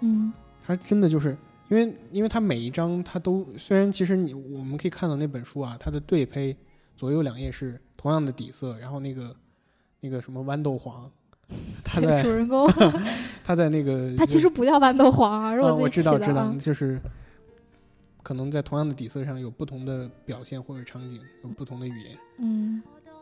[0.02, 0.34] 嗯
[0.65, 1.38] 它真的就是
[1.69, 6.58] 因为，因为它每一张它都虽然其实你我们可以看到那本书啊，它的对胚
[6.98, 9.36] 左右两页是同样的底色，然后那个
[10.01, 11.09] 那个什么豌豆黄，
[11.83, 12.67] 他在主人公
[13.43, 16.53] 他在那个 他其实不叫豌豆黄啊，是我，自己起我知道知道。
[16.59, 16.99] 就是
[18.21, 22.81] 可能在同样的底色上有不同的表现或者场景，有不同的语言，嗯。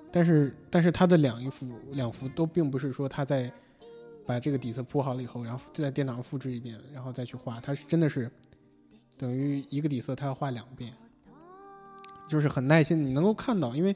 [0.10, 3.52] 但是但是他的两一幅两幅都并不是说他在
[4.26, 8.32] 把这个底色铺好了以后，然后在电脑上复制一遍，然后再去画，他是真的是
[9.18, 10.94] 等于一个底色他要画两遍，
[12.30, 13.96] 就是很耐心，你能够看到，因为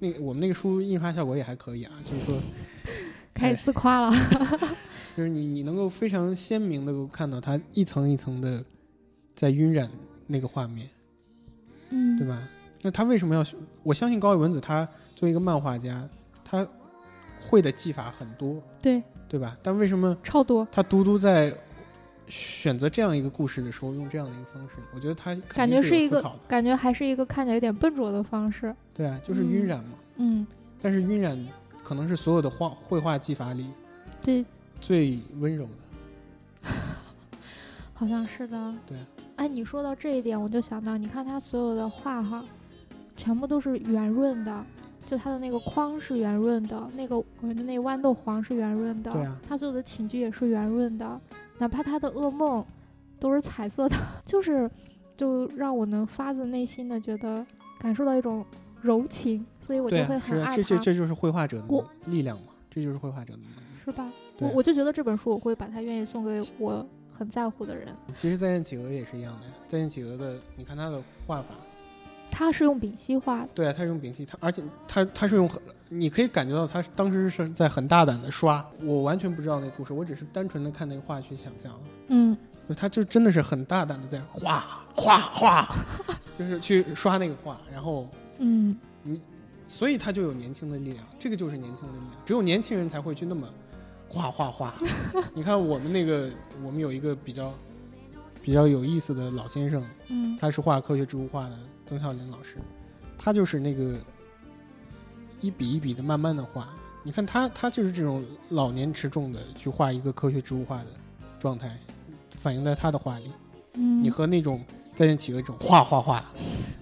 [0.00, 2.38] 那个我们那个书印刷效果也还可以啊，就是说
[3.34, 4.12] 开始自夸了。
[5.16, 8.64] 就是你你能够非常鲜明的看到它一层一层的
[9.34, 9.90] 在晕染
[10.28, 10.88] 那个画面，
[11.90, 12.48] 嗯，对吧？
[12.82, 13.44] 那他为什么要？
[13.82, 16.08] 我相信高野文子他作为一个漫画家，
[16.44, 16.64] 他
[17.40, 19.56] 会的技法很多，对，对吧？
[19.60, 21.52] 但为什么超多，他独独在
[22.28, 24.76] 选择这样一个故事的时候用这样的一个方式？
[24.94, 28.74] 我觉得他感觉是一个感觉还是一个看起来有点笨拙的方式。
[28.94, 29.90] 对啊，就是晕染嘛。
[30.16, 30.46] 嗯，
[30.80, 31.38] 但是晕染
[31.82, 33.66] 可能是所有的画绘画技法里
[34.20, 34.44] 最
[34.80, 36.70] 最温柔的。
[37.94, 38.74] 好像是的。
[38.86, 39.06] 对啊。
[39.36, 42.44] 哎，你说到这一点，我就想到，你看他所有的画哈，
[43.16, 44.64] 全部都是圆润的，
[45.06, 51.20] 就他的那个框是圆润的，那个我们的那豌豆黄是圆润的，对啊他所有的寝具也是圆润的，
[51.58, 52.64] 哪怕他的噩梦
[53.20, 54.70] 都是彩色的， 就是
[55.16, 57.44] 就让我能发自内心的觉得
[57.78, 58.44] 感受到一种
[58.80, 63.54] 柔情，所以我就会很爱这这他，这就是绘画者的力量嘛，这就是绘画者的能力。
[63.84, 64.12] 是吧？
[64.38, 67.88] 我我就觉得这本书我会把它愿意送给我很在乎的人。
[68.14, 71.54] 其实《再见企鹅》也是一样的呀，《再见企鹅》的，你看它的画法，
[72.30, 81.72] 他是用丙烯画的，对啊，他是用丙烯，他而且他他是用很，你可以感觉到他当时是在很大胆的刷，我完全不知道那个故事，我只是单纯的看那个画去想象，
[82.08, 82.36] 嗯。
[82.76, 85.74] 他就真的是很大胆的在画画画，
[86.38, 88.06] 就是去刷那个画，然后
[88.38, 88.76] 嗯。
[89.02, 89.20] 你
[89.66, 93.48] 所以他就有年轻的力量，这个就是年轻的力量，只有年轻人才会去那么
[94.08, 94.74] 画画画。
[95.32, 96.30] 你看我们那个，
[96.62, 97.54] 我们有一个比较
[98.48, 102.56] 比较有意思的老先生，嗯他是画科学植物画的曾孝林老师，
[103.18, 103.94] 他就是那个
[105.42, 106.66] 一笔一笔的慢慢的画。
[107.02, 110.86] 你看他，他就是这种老年持重的去画一个科学植物画的
[111.38, 111.78] 状态，
[112.30, 113.30] 反映在他的画里。
[113.74, 116.24] 嗯，你和那种再见企鹅这种画画画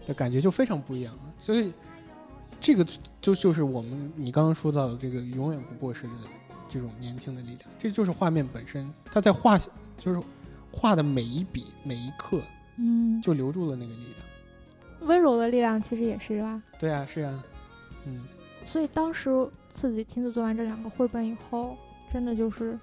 [0.07, 1.13] 的感觉就非常不一样。
[1.37, 1.73] 所以
[2.61, 2.87] 这个
[3.21, 6.13] 就就是我们你刚刚说到的这个永远不过时的
[6.69, 10.23] 这种年轻的力量，这就是画面本身，他在画就是
[10.73, 12.41] 画的每一笔每一刻
[12.79, 15.09] 嗯就留住了那个力量。
[15.09, 16.63] 温柔的力量其实也是吧。
[16.79, 17.45] 对啊，是啊，
[18.07, 18.25] 嗯，
[18.65, 19.31] 所以当时
[19.71, 21.77] 自己亲自做完这两个绘本以后，
[22.13, 22.79] 真的就是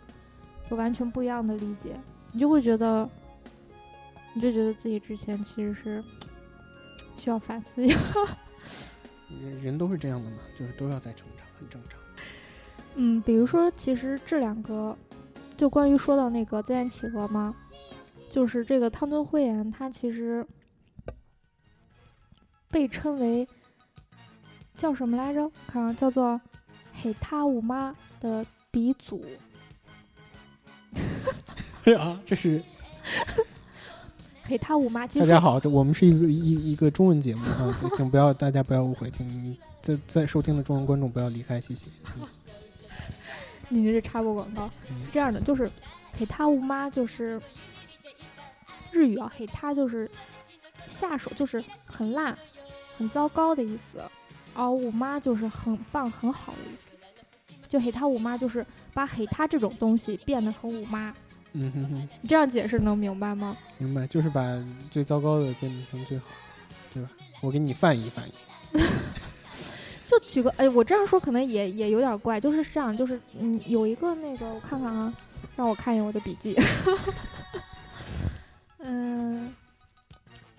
[0.70, 1.96] 有完全不一样的理解，
[2.32, 3.10] 你就会觉得，
[4.34, 6.04] 你就觉得自己之前其实是
[7.18, 8.00] 需要反思一下。
[9.42, 12.00] 人 人都是这样的嘛，就是都要在成长，很正常。
[12.96, 14.96] 嗯，比如说，其实这两个，
[15.58, 17.56] 就关于说到那个再见企鹅嘛，
[18.34, 20.44] 就是这个汤敦慧眼，他其实
[22.68, 23.48] 被称为
[24.76, 25.52] 叫什么来着？
[25.68, 26.42] 看啊，叫做
[27.00, 29.24] 黑塔乌妈的鼻祖。
[31.84, 32.60] 对啊，这是
[34.46, 41.86] 黑塔乌妈，大家好，这我们是一个一一个中文节目啊，请请不要大家不要误会，请在在收听的中文观众不要离开，谢谢。
[42.18, 42.28] 嗯
[43.70, 44.68] 你这是插播广告。
[45.12, 45.70] 这样的，就是
[46.14, 47.40] 黑塔乌妈就是
[48.94, 50.10] 日语啊，黑塔就是
[50.88, 52.38] 下手，就是很烂、
[52.96, 54.04] 很糟糕的意思，
[54.54, 56.92] 而五妈就是很棒、很好的意思。
[57.68, 61.12] 就黑他五妈就是把黑他这种东西变得很五妈，
[61.54, 63.58] 嗯哼哼，你这样解释能明白吗？
[63.80, 64.44] 明白，就是把
[64.92, 66.26] 最糟糕的变成最好，
[66.94, 67.10] 对吧？
[67.42, 68.34] 我给你翻译翻译。
[70.06, 75.12] 就举个，哎，我这样说可能也也有点怪，就是这样，就是嗯，有一个那个，我看看啊，
[75.56, 76.54] 让我看一眼我的笔记，
[76.86, 76.98] 嗯，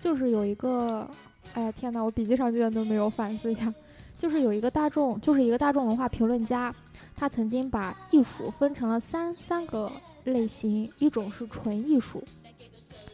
[0.05, 1.09] 就是有一个，
[1.55, 3.73] 哎呀天呐，我笔记上居然都没有反思一下，
[4.19, 6.71] 就是有一个大众，就是一个大众文化评论家，
[7.15, 9.91] 他曾经把艺术分成了三三个
[10.25, 12.23] 类型，一种是纯艺术，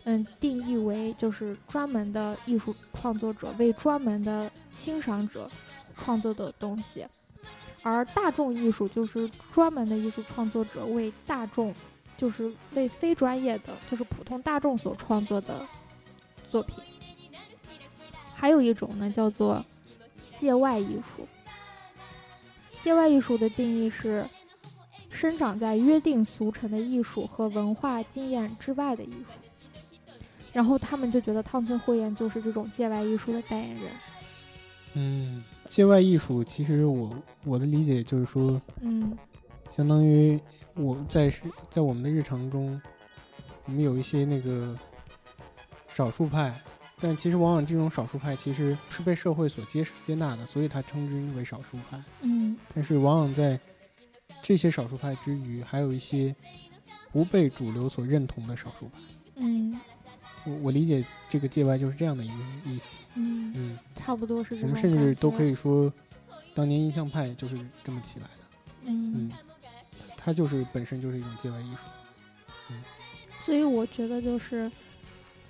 [0.04, 5.49] 嗯，定义为就是专门的艺术创作者为专门的欣赏者
[5.95, 7.08] 创作的东西，
[7.84, 11.73] 而大众艺术就是专门的艺术创作者为大众，
[12.17, 15.65] 就是为非专业的，就是普通大众所创作的
[16.52, 16.84] 作品。
[18.36, 19.64] 还有一种呢，叫做
[20.36, 21.28] 界外艺术。
[22.82, 24.26] 界外艺术的定义是
[25.10, 30.10] 生长在约定俗成的艺术和文化经验之外的艺术。
[30.52, 33.92] 然后他们就觉得汤村慧彦就是这种界外艺术的代言人。
[34.94, 39.18] 嗯，界外艺术其实我我的理解就是说，嗯
[39.70, 40.38] 相当于
[40.74, 42.82] 我在是在我们的日常中，
[43.66, 44.76] 我们有一些那个
[45.93, 46.54] 少数派，
[46.99, 52.01] 但其实往往这种少数派其实是被社会所接接纳的，所以他称之为少数派。
[52.21, 53.60] 嗯但是往往在
[54.41, 56.34] 这些少数派之余，还有一些
[57.12, 58.99] 不被主流所认同的少数派。
[59.36, 59.80] 嗯
[60.43, 62.34] 我我理解这个界外就是这样的一个
[62.65, 62.91] 意思。
[63.15, 65.91] 嗯，嗯，差不多是这我们甚至都可以，说，
[66.56, 68.32] 当年印象派就是这么起来的。
[68.86, 69.32] 嗯嗯，
[70.17, 71.84] 它就是本身就是一种界外艺术。
[72.69, 72.82] 嗯
[73.38, 74.71] 所以我觉得就是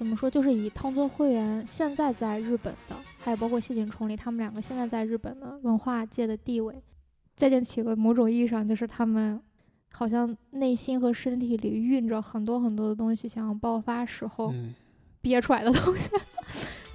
[0.02, 6.74] 怎么说，就是以汤村会员现在在日本的，还有包括谢景崇礼他们两个现在在日本的文化界的地位，
[7.36, 9.40] 再见企鹅某种意义上就是他们
[9.94, 14.74] 好像内心和身体里蕴着很多很多的东西，想要爆发时候嗯，
[15.22, 16.10] 憋出来的东西。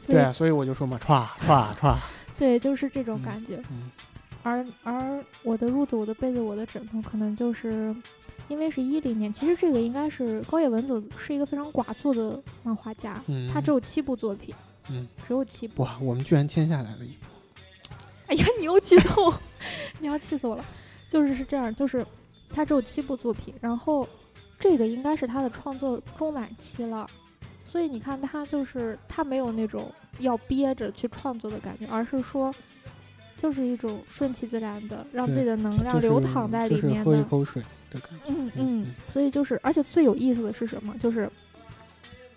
[0.09, 1.97] 对啊，所以我就说嘛，歘歘歘。
[2.37, 3.63] 对，就是这种嗯感觉。
[3.71, 3.89] 嗯
[4.43, 7.95] 而而我的褥子、我的被子、我的枕头，可能就是
[8.49, 14.55] 因为是一零年，其实这个应该是高野文子是一个非常寡作的漫画家，嗯，他只有七部作品，
[14.91, 15.83] 嗯，只有七部。
[15.83, 17.27] 哇，我们居然签下来了一部。
[18.27, 19.33] 哎呀，你又剧透，
[19.99, 20.65] 你要气死我了。
[21.09, 22.05] 就是是这样，就是
[22.51, 24.09] 他只有七部作品，然后
[24.59, 27.09] 这个应该是他的创作中晚期了，
[27.65, 32.55] 所以你看他就是他没有那种要憋着去创作的感觉，而是说。
[33.39, 38.25] 就是一种顺其自然的，让自己的能量流淌在里就是面的，喝一口水的感觉。
[38.29, 40.97] 嗯嗯嗯，所以就是，而且最有意思的是什么？
[40.99, 41.31] 就是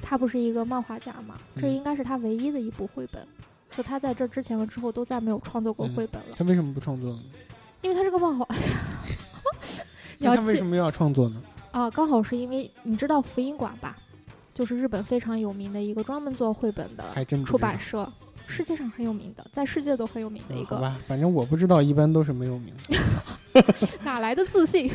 [0.02, 3.26] 他不是一个漫画家嘛，这嗯应该是他唯一的一部绘本。
[3.72, 7.24] 就他在这之前和之后都再没有创作过嗯绘本了，他为什么不创作呢？
[7.82, 8.44] 因为他是个漫画。
[8.46, 8.58] 家
[10.20, 11.42] 那他为什么要创作呢？
[11.72, 13.96] 啊，刚好是因为你知道福音馆吧，
[14.54, 18.12] 就是日本非常有名的一个专门做绘本的出版社，
[18.50, 23.64] 世界上很有名的，在世界都很有名的一个，嗯好吧，反正我不知道，一般都是没有名的。
[24.04, 24.92] 哪来的自信？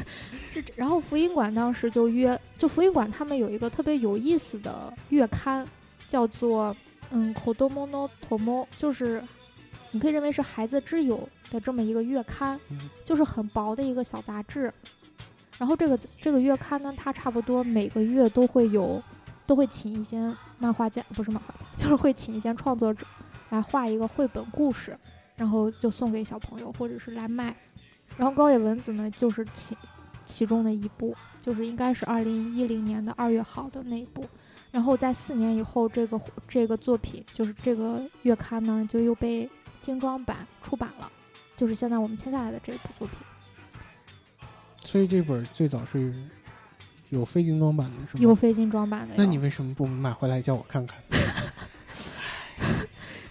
[0.52, 5.66] 是然后福音馆当时就约，就福音馆他们有一个特别有意思的月刊，
[6.08, 6.74] 叫做
[7.10, 9.22] 嗯 “Kodomo no Tomo”，就是
[9.92, 14.72] 你可以认为是孩子之友的这么一个月刊，嗯就是很薄的一个小杂志。
[15.58, 19.00] 然后这个这个月刊呢，它差不多每个月都会有，
[19.46, 23.06] 都会请一些漫画家，不是漫画家，就是会请一些创作者
[23.54, 24.98] 来画一个绘本故事，
[25.36, 27.54] 然后就送给小朋友或者是来卖。
[28.16, 29.76] 然后高野文子呢，就是其
[30.24, 34.24] 其中的一部，就是应该是二零一零年的二月号的那一部。
[34.70, 39.48] 然后在四年以后，这个这个作品就是这个月刊呢，就又被
[39.80, 41.10] 精装版出版了，
[41.56, 43.16] 就是现在我们签下来的这部作品。
[44.80, 46.12] 所以这本最早是
[47.10, 48.22] 有非精装版的，是吗？
[48.22, 49.14] 有非精装版的哟。
[49.16, 50.98] 那你为什么不买回来叫我看看？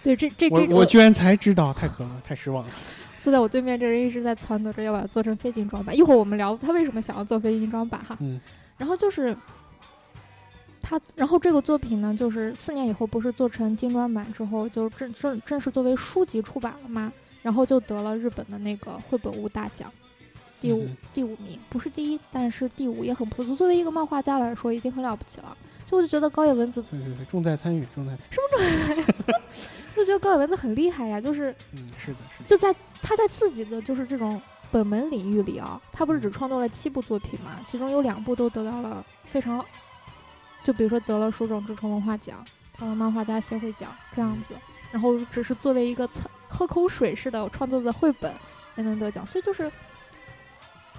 [0.04, 2.72] 对这这这我我居然才知道，太可恶，太失望了。
[3.20, 5.96] 坐在我对面这人一直在撺掇着要把它做成非精装版。
[5.96, 8.16] 一会儿我们聊他为什么想要做非精装版哈。
[8.20, 8.38] 嗯
[8.76, 9.34] 然后就是
[10.82, 19.90] 他，然后这个作品呢，就是四年以后不是做成精装版之后，就正正正式作为书籍出版了吗，然后就得了日本的那个绘本屋大奖，
[20.60, 23.56] 第五、嗯第五名，不是第一，但是第五也很不错。
[23.56, 25.56] 作为一个漫画家来说，已经很了不起了。
[25.86, 28.26] 就我就觉得高野文子，对对对，重在参与，重在参
[28.96, 29.02] 与。
[29.94, 32.44] 就 觉得高野文子很厉害呀，就是嗯，是的，是的。
[32.44, 39.64] 就在他在自己的就是这种本门领域里啊，他不是只创作了七部作品嘛，其中有两部都得到了非常，
[40.64, 42.44] 就比如说得了手冢治虫文化奖，
[42.78, 44.54] 得了漫画家协会奖这样子，
[44.90, 48.32] 然后只是作为一个蹭喝口水似的创作的绘本
[48.76, 49.70] 也能得奖，所以就是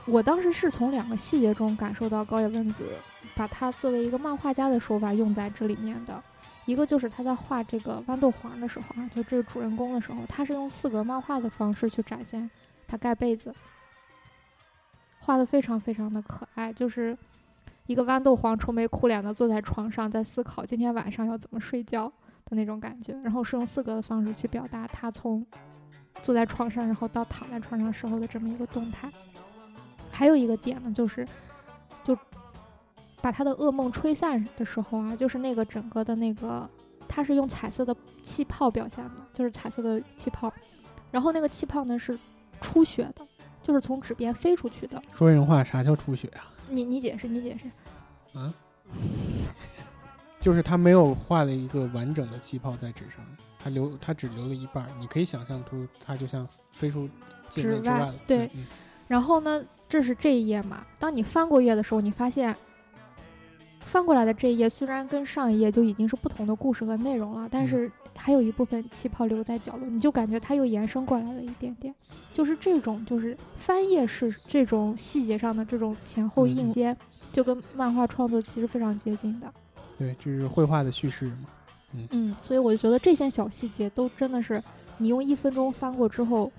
[0.05, 2.83] 我当时是从两个细节中感受到高野文子
[3.35, 6.21] 把他作为一个漫画家的手法用在这里面的。
[6.65, 12.49] 一个就是他在画这个豌豆黄的时候啊，就这个主人公的时候，他是用四格漫画的方式去展现
[12.87, 13.53] 他盖被子，
[15.19, 17.15] 画的非常非常的可爱，就是
[17.85, 22.11] 一个豌豆黄愁眉苦脸的坐在床上，在思考今天晚上要怎么睡觉
[22.45, 25.45] 的那种感觉，然后是用四格的方式去表达他从
[26.23, 29.07] 坐在床上，然后到躺在床上时候的这么一个动态。
[30.11, 31.27] 还有一个点呢，就是
[32.03, 32.17] 就
[33.25, 36.69] 把他的噩梦吹散的时候啊，就是那个整个的那个，
[37.07, 40.53] 他是用彩色的气泡表现的，就是彩色的气泡，
[41.09, 42.15] 然后那个气泡呢是
[42.61, 43.25] 出血的，
[43.63, 45.01] 就是从纸边飞出去的。
[45.11, 46.45] 说人话，啥叫出血啊？
[46.69, 48.37] 你你解释，你解释。
[48.37, 48.53] 啊？
[50.39, 53.25] 就是他没有画了一个完整的气泡在纸上，
[53.57, 57.09] 他留他只留了一半儿，你可以想象出它就像飞出
[57.49, 58.13] 界面之之外。
[58.27, 58.67] 对嗯，
[59.07, 60.85] 然后呢，这是这一页嘛？
[60.99, 62.55] 当你翻过页的时候，你发现
[63.85, 71.93] 翻过来的这一页虽然跟上一页就已经是不同的故事和内容了，但嗯是还有一部分气泡留在角落，你就感觉它又延伸过来了一点点。
[72.33, 76.97] 就是这种，就是翻页式这种细节上的这种前后嗯应接，
[77.31, 79.53] 就跟漫画创作其实非常接近的。
[79.97, 81.37] 对，这是绘画的叙事嘛。
[81.93, 84.61] 嗯嗯，所以我就觉得这些小细节都真的是
[84.97, 86.51] 你用一分钟翻过之后，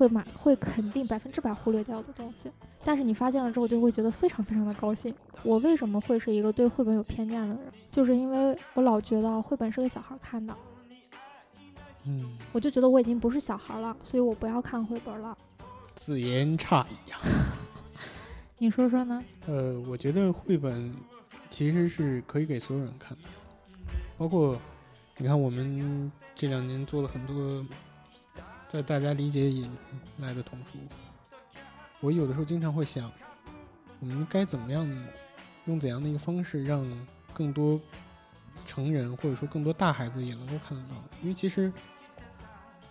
[0.00, 2.50] 会满会肯定百分之百忽略掉的东西。
[2.82, 5.14] 但是你发现了之后，就会觉得非常非常的高兴。
[5.42, 7.58] 我为什么会是一个对绘本有偏见的人？
[7.90, 10.56] 就是因为我老觉得绘本是给小孩看的，
[12.06, 15.36] 嗯，我就觉得我已经不是小孩了，所以我不要看绘本了。
[15.94, 17.18] 自言差矣呀。
[18.56, 19.22] 你说说呢？
[19.46, 20.94] 呃，我觉得绘本
[21.50, 23.24] 其实是可以给所有人看的，
[24.16, 24.58] 包括
[25.18, 27.62] 你看我们这两年做了很多
[28.70, 29.68] 在大家理解以
[30.18, 30.78] 来的童书，
[31.98, 33.10] 我有的时候经常会想，
[33.98, 34.88] 我们该怎么样
[35.64, 36.86] 用怎样的一个方式让
[37.34, 37.80] 更多
[38.64, 41.72] 成人或者说更多大孩子也能够看得到，因为其实。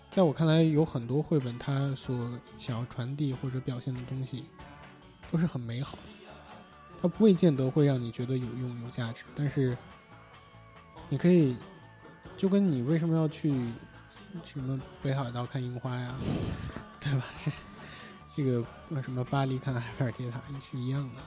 [0.09, 4.45] 在我看来，有很多绘本，它所想要传递或者表现的东西，
[5.31, 6.03] 都是很美好的。
[6.99, 9.77] 它不会见得会让你觉得有用、有价值，但是
[11.09, 11.55] 你可以，
[12.35, 13.53] 就跟你为什么要去
[14.43, 16.15] 什么北海道看樱花呀，
[16.99, 17.25] 对吧？
[17.37, 17.51] 这
[18.35, 21.21] 这个呃什么巴黎看埃菲尔铁塔也是一样的，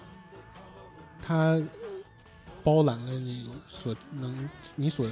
[1.21, 1.61] 它
[2.63, 5.11] 包揽了你所能、你所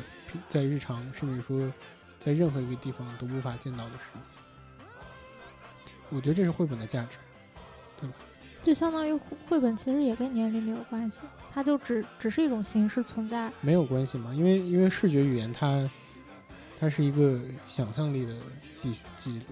[0.48, 1.72] 在日常，甚至说
[2.18, 4.28] 在任何一个地方都无法见到的世界。
[6.10, 7.18] 我觉得这是绘本的价值。
[8.00, 8.14] 对吧
[8.62, 13.52] 就相当于绘绘本其实也跟年龄没有关系，它就只只是一种形式存在。
[13.60, 15.88] 没有关系嘛，因为因为视觉语言它
[16.80, 18.34] 它是一个想象力的
[18.72, 19.44] 记记录。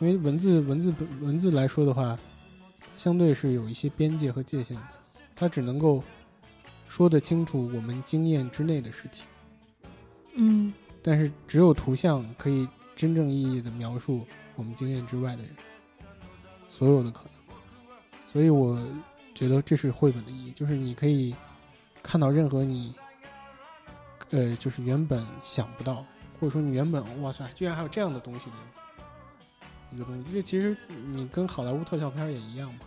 [0.00, 2.18] 因为文字文字本文字来说的话，
[2.96, 4.82] 相对是有一些边界和界限的，
[5.36, 6.02] 它只能够
[6.88, 9.24] 说得清楚我们经验之内的事情。
[10.34, 15.50] 嗯但是只有图像可以真正意义的描述我们经验之外的人，
[16.68, 17.56] 所有的可能。
[18.26, 18.78] 所以我
[19.34, 21.34] 觉得这是绘本的意义，就是你可以
[22.02, 22.94] 看到任何你，
[24.30, 26.04] 呃，就是原本想不到，
[26.38, 28.56] 或者说你原本哇塞，居然还有这样的东西的
[29.92, 30.32] 一个东西。
[30.32, 30.76] 这其实
[31.12, 32.80] 你跟好莱坞特效片儿也一样嘛。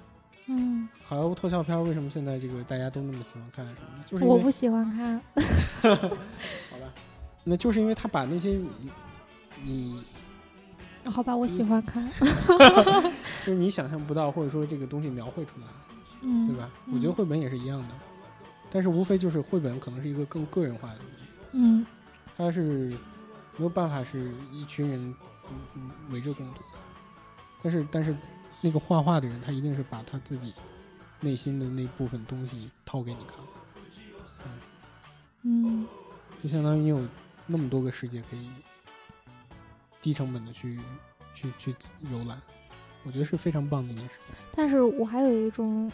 [0.47, 4.09] 嗯，好莱坞特效片儿为什么现在这个大家都那么喜欢看什么的？
[4.09, 5.21] 就是我不喜欢看。
[5.81, 6.93] 好吧，
[7.43, 8.91] 那就是因为他把那些你
[9.63, 10.03] 你
[11.05, 12.09] 好吧，我喜欢看。
[13.45, 15.67] 就是你想象不到，或者说这个东西描绘出来，
[16.21, 16.69] 嗯，对吧？
[16.91, 17.95] 我觉得绘本也是一样的，
[18.69, 21.22] 但是无非就是绘本可能是一个更个人化的东西，
[21.53, 21.85] 嗯。
[22.35, 22.89] 他是
[23.57, 25.15] 没有办法是一群人
[25.49, 26.61] 嗯嗯围着共读，
[27.61, 28.15] 但是但是
[28.61, 30.53] 那个画画的人，他一定是把他自己
[31.19, 33.37] 内心的那部分东西掏给你看，
[35.43, 35.87] 嗯。
[36.41, 37.07] 就相当于你有
[37.45, 38.49] 那么多个世界可以
[40.01, 40.77] 低成本的去
[41.33, 41.73] 去去
[42.11, 42.41] 游览，
[43.05, 44.35] 我觉得是非常棒的一件事情。
[44.53, 45.89] 但是我还有一种，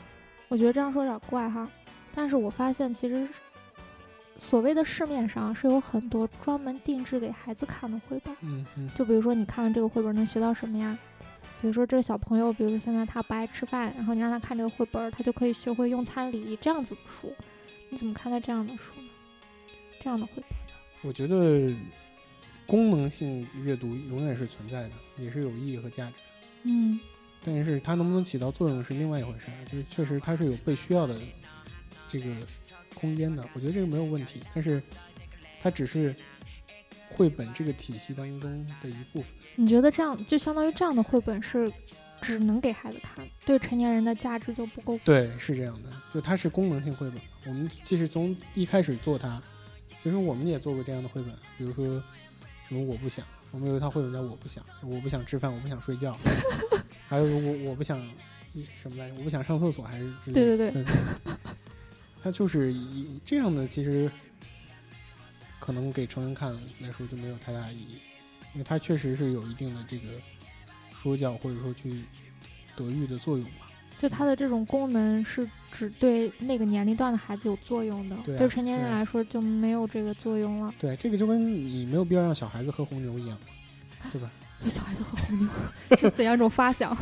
[0.47, 1.69] 我觉得这样说有点怪哈，
[2.15, 3.27] 但是我发现其实
[4.39, 10.97] 所谓的市面上是有很多专门定制给孩子看的绘本，嗯嗯就比如说你看完这个绘本能学到什么呀？
[11.61, 17.35] 比如说这个小朋友，比如说现在他不爱吃饭，然后你让他看这个绘本儿，他就可以学会用餐礼仪这样子的书，
[17.89, 19.09] 你怎么看待这样的书呢？
[19.99, 20.55] 这样的绘本儿？
[21.01, 21.75] 我觉得
[22.65, 26.13] 功能性阅读永远是存在的，也是有意义和价值。
[26.63, 26.99] 嗯
[27.43, 31.19] 但是它能不能起到作用是另外一回事儿，就是确实它是有被需要的
[32.07, 32.35] 这个
[32.95, 34.41] 空间的，我觉得这个没有问题。
[34.53, 34.81] 但是
[35.61, 36.15] 它只是
[37.09, 39.33] 绘本这个体系当中的一部分。
[39.55, 41.71] 你觉得这样就相当于这样的绘本是
[42.21, 44.97] 只能给孩子看，对成年人的价值就不够？
[45.03, 47.19] 对，是这样的，就它是功能性绘本。
[47.45, 49.41] 我们即使从一开始做它，
[50.03, 51.85] 其实我们也做过这样的绘本，比如说
[52.67, 56.17] 什么我不想，我们有一套绘本叫我不想，我不想吃饭，我不想睡觉，
[57.07, 57.97] 还有我我不想
[58.81, 60.83] 什么来着，我不想上厕所，还是对对，对，
[62.23, 64.11] 它就是以这样的，其实
[65.59, 67.99] 可能给成人看来说就没有太大意义，
[68.53, 70.09] 因为它确实是有一定的这个
[70.93, 72.03] 说教或者说去
[72.75, 73.67] 德育的作用嘛。
[73.97, 80.73] 就它的这种功能是只对那个年龄段的孩子有作用的，对啊成年人来说就没有这个作用了。
[80.79, 83.37] 对，这个就跟你没有必要让小孩子喝红牛一样，
[84.11, 84.31] 对吧？
[84.69, 85.49] 小孩子喝红牛
[85.99, 86.95] 是怎样一种发想？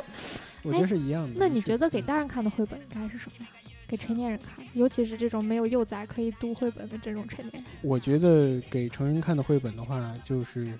[0.64, 1.34] 我觉得是一样的。
[1.36, 3.48] 那你觉得给大人看的绘本应该是什么呀？
[3.88, 7.72] 给成年人看，尤其是这种没有幼崽可以读绘本的这种成年人。
[7.80, 10.78] 我觉得给成人看的绘本的话，就是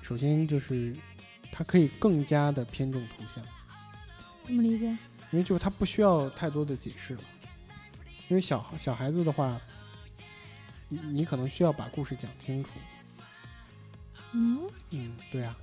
[0.00, 0.96] 首先就是
[1.50, 3.44] 它可以更加的偏重图像。
[4.44, 4.86] 怎么理解？
[5.32, 7.20] 因为就是它不需要太多的解释了，
[8.28, 9.60] 因为小小孩子的话，
[10.88, 12.78] 你你可能需要把故事讲清楚。
[14.32, 14.60] 嗯，
[14.90, 15.56] 嗯，对啊，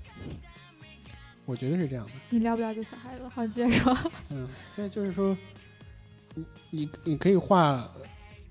[1.45, 2.11] 我觉得是这样的。
[2.29, 3.25] 你了不了解小孩子？
[3.29, 4.11] 好，你接着说。
[4.31, 4.45] 嗯，
[4.75, 5.37] 对，就是说，
[6.35, 7.89] 你你你可以画，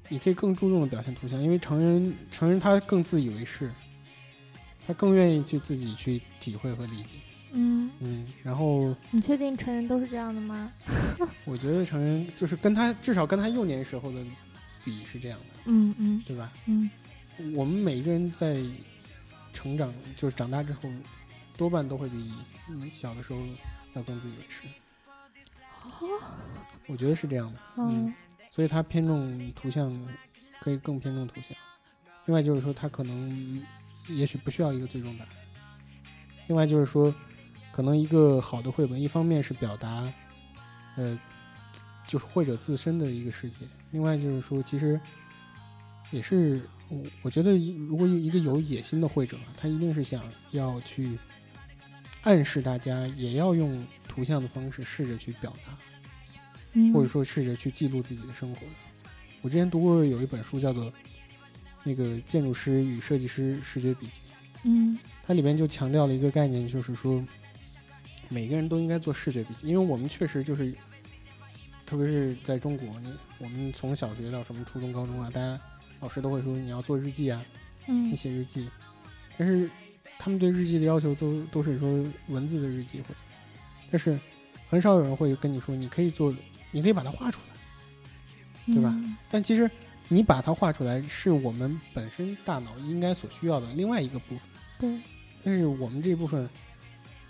[0.08, 3.72] 你可以更注重的表现图像，因为成人成人他更自以为是，
[4.86, 7.14] 他更愿意去自己去体会和理解。
[7.52, 10.72] 嗯，嗯，然后你确定成人都是这样的吗？
[11.44, 14.24] 我觉得成人就是跟他至少跟他幼年时候的
[14.84, 16.52] 比是这样的，嗯嗯对吧？
[16.66, 16.88] 嗯
[17.54, 18.62] 我们每一个人在
[19.52, 20.82] 成长，就是长大之后，
[21.56, 22.32] 多半都会比
[22.68, 23.40] 嗯小的时候
[23.94, 24.62] 要更自以为是。
[26.86, 28.14] 我觉得是这样的，嗯，嗯
[28.50, 29.90] 所以他偏重图像，
[30.60, 31.56] 可以更偏重图像。
[32.26, 33.64] 另外就是说，他可能
[34.08, 35.30] 也许不需要一个最终答案。
[36.48, 37.14] 另外就是说，
[37.72, 40.12] 可能一个好的绘本，一方面是表达，
[40.96, 41.18] 呃，
[42.06, 45.00] 就是绘者自身的一个世界；另外就是说，其实
[46.10, 47.52] 也是我我觉得，
[47.86, 51.18] 如果有一个有野心的绘者，他一定是想要去
[52.22, 55.78] 暗示大家，也要用图像的方式试着去表达。
[56.74, 58.60] 嗯，或者说试着去记录自己的生活。
[59.42, 60.86] 我之前读过有一本书，叫做
[61.84, 64.12] 《那个建筑师与设计师视觉笔记》，
[64.64, 67.22] 嗯它里面就强调了一个概念，就是说
[68.28, 70.74] 每个人都应该做视觉笔记，因为我们确实就是，
[71.84, 75.60] 特别是在中国，你我们从小学到什么初中、高中啊，大家
[76.00, 77.44] 老师都会说你要做日记啊，
[77.86, 78.70] 你嗯写日记，
[79.36, 79.68] 但是
[80.18, 83.20] 他们对日记的要求都都是说文字的日记或者，
[83.92, 84.18] 但是
[84.68, 86.34] 很少有人会跟你说你可以做，
[86.72, 87.46] 你可以把它画出来。
[88.64, 89.68] 对吧嗯但其实
[90.06, 94.48] 你把它画出来，是我们本身大脑应该所需要的另外一个部分。
[94.78, 95.00] 对，
[95.42, 96.48] 但是我们这部分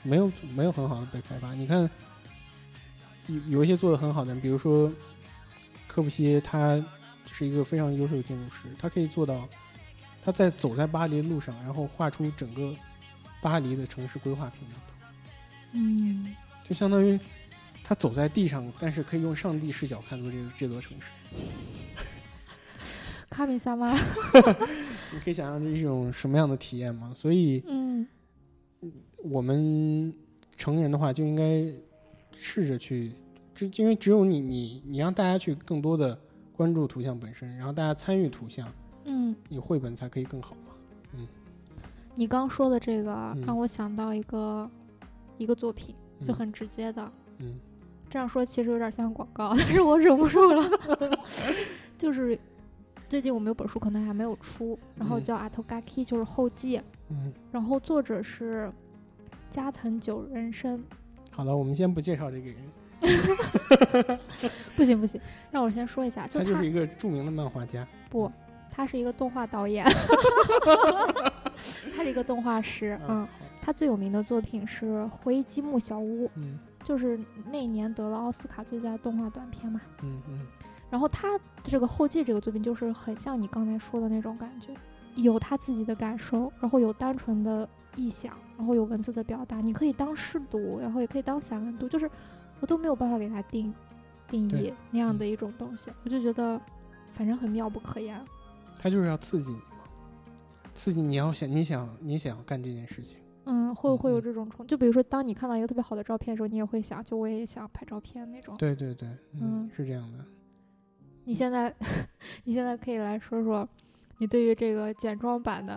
[0.02, 1.54] 没有没有很好的被开发。
[1.54, 1.88] 你看，
[3.28, 4.92] 有有一些做的很好的人，比如说
[5.86, 6.84] 科布西耶，他
[7.30, 9.48] 是一个非常优秀的建筑师，他可以做到
[10.22, 12.74] 他在走在巴黎的路上，然后画出整个
[13.40, 14.94] 巴黎的城市规划平面图，
[15.72, 16.36] 嗯，
[16.72, 17.20] 就相当于
[17.84, 21.12] 他走在地上，但是可以用上帝视角看作这个这座城市。
[23.28, 23.92] 卡米萨吗，
[25.12, 27.12] 你可以想象这是一种什么样的体验吗？
[27.14, 28.08] 所以嗯
[29.22, 30.14] 我们
[30.56, 31.70] 成人的话就应该
[32.34, 33.12] 试着去，
[33.54, 36.18] 这因为只有你你你让大家去更多的
[36.56, 38.66] 关注图像本身，然后大家参与图像，
[39.04, 40.72] 嗯，你绘本才可以更好嘛。
[42.14, 44.70] 你刚说的这个嗯让我想到一个
[45.36, 45.94] 一个作品，
[46.26, 47.12] 就嗯很直接的。
[47.38, 47.58] 嗯
[48.10, 50.62] 这样说其实有点像广告，但是我忍不住了。
[51.96, 52.38] 就是
[53.08, 58.70] 最近我们有本书可能还没有出，然后嗯叫《Atogaki》，就是后记，嗯，然后作者是
[59.50, 60.82] 加藤久人生。
[61.30, 64.18] 好的，我们先不介绍这个人，
[64.76, 65.18] 不行不行，
[65.50, 67.86] 让我先说一下，就他他就是一个著名的漫画家。
[68.10, 68.30] 不，
[68.70, 69.86] 他是一个动画导演，
[71.96, 72.98] 他是一个动画师。
[73.08, 73.28] 嗯，好
[73.64, 79.80] 他最有名的作品是《灰积木小屋》，嗯就是那一年得了奥斯卡最佳动画短片嘛。
[80.02, 80.40] 嗯嗯
[80.90, 84.74] 然后他这个后记这个作品就是很像你刚才说的那种感觉，
[85.14, 92.10] 有他自己的感受，然后有单纯的臆想，然后有文字的表达，你可以当试读，然后也可以当散文读，就是
[92.58, 93.72] 我都没有办法给他定
[94.28, 96.60] 定义那样的一种东西，我就觉得
[97.12, 98.20] 反正很妙不可言。
[98.76, 99.62] 他就是要刺激你嘛，
[100.74, 103.21] 刺激你要想你想你想干这件事情。
[103.44, 108.56] 嗯，会会有嗯这种冲，就比如说当你看到一个特别好的照片的时候，你也会想，就我也想拍照片那种。
[108.56, 110.24] 对对对，嗯嗯，是这样的。
[111.24, 111.74] 你现在，
[112.44, 113.68] 你现在可以来说说，
[114.18, 115.76] 你对于这个简装版的，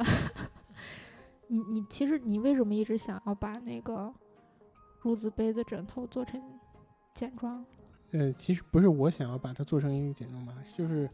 [1.47, 4.13] 你你其实你为什么一直想要把那个
[5.01, 6.41] 褥子杯的枕头做成
[7.13, 7.63] 简装？
[8.11, 11.09] 呃，其实不是我想要把它做成一个简装版，就是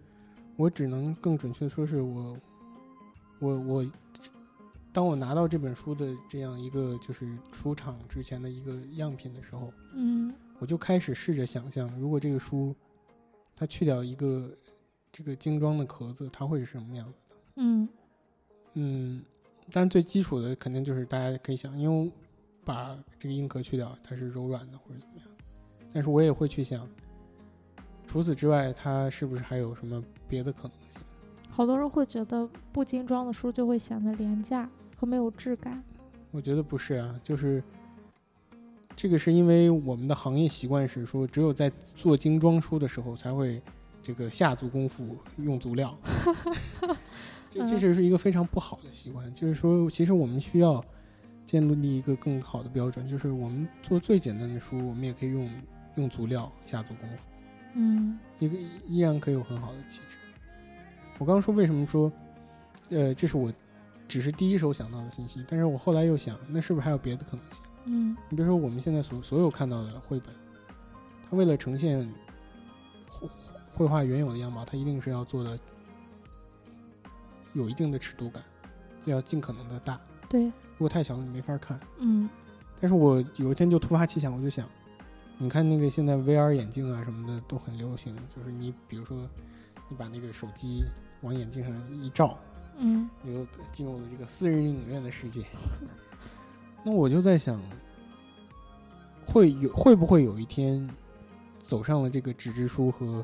[0.55, 2.37] 我只能更准确的说是我，
[3.39, 3.91] 我我，
[4.93, 12.75] 当我拿到这本书的这样一个就是出厂之前的一个样品的时候，嗯我就开始试着想象，如果这个书
[13.55, 14.51] 它去掉一个
[15.11, 17.35] 这个精装的壳子，它会是什么样子的？
[17.55, 17.89] 嗯
[18.73, 19.23] 嗯，
[19.71, 22.11] 但是最基础的肯定就是大家可以想，因为
[22.63, 25.27] 把这个硬壳去掉，它是柔软的或者怎么样。
[25.93, 26.87] 但是我也会去想，
[28.05, 31.01] 除此之外，它是不是还有什么别的可能性？
[31.49, 34.69] 好多人会觉得不精装的书就会显得廉价
[35.01, 35.83] 和没有质感。
[36.29, 37.61] 我觉得不是啊，就是
[38.95, 43.59] 这个是因为我们的行业习惯是说，只有在做精装书的时候才会
[44.03, 45.97] 这个下足功夫用足料，
[47.49, 49.33] 这这嗯就是一个非常不好的习惯。
[49.33, 50.85] 就是说，其实我们需要
[51.47, 55.49] 建立一个更好的标准，就是我们做最简单的书，我们也可以用
[55.95, 57.25] 用足料下足功夫。
[57.73, 60.17] 嗯一个依然可以有很好的气质。
[61.17, 62.11] 我刚刚说为什么说，
[62.89, 63.51] 呃，这是我
[64.11, 67.61] 只是第一手想到的信息，但是我后来又想，那是不是还有别的可能性？
[67.85, 70.35] 嗯你比如说我们现在所所有看到的绘本，
[71.29, 72.05] 它为了呈现
[73.09, 73.29] 绘
[73.71, 75.57] 绘画原有的样貌，它一定是要做的
[77.53, 78.43] 有一定的尺度感，
[79.05, 79.97] 要尽可能的大。
[80.27, 81.79] 对，如果太小了，你没法看。
[81.99, 82.29] 嗯
[82.81, 84.67] 但是我有一天就突发奇想，我就想，
[85.37, 89.17] 你看那个现在 VR 眼镜啊什么的都很流行，就是你比如说
[89.87, 90.83] 你把那个手机
[91.21, 92.37] 往眼镜上一照，
[92.77, 95.45] 嗯又进入了这个私人影院的世界。
[96.83, 97.61] 那我就在想，
[99.25, 100.89] 会有会不会有一天
[101.61, 103.23] 走上了这个纸质书和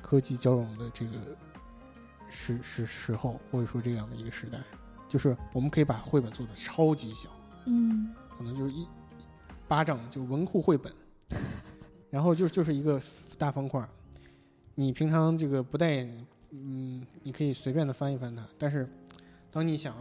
[0.00, 1.12] 科技交融的这个
[2.28, 4.58] 时时时候，或者说这样的一个时代，
[5.08, 7.28] 就是我们可以把绘本做的超级小。
[7.66, 8.86] 嗯可能就是一
[9.68, 10.92] 巴掌就文库绘本，
[12.08, 13.00] 然后就就是一个
[13.36, 13.88] 大方块儿。
[14.76, 18.88] 你平常这个不戴眼，嗯，你可以随便的翻一翻它，但是
[19.50, 19.94] 当你想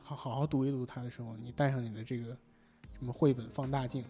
[0.00, 2.36] 好好好读一读它的时候，你带上你的这个
[2.98, 4.04] 什么绘本放大镜，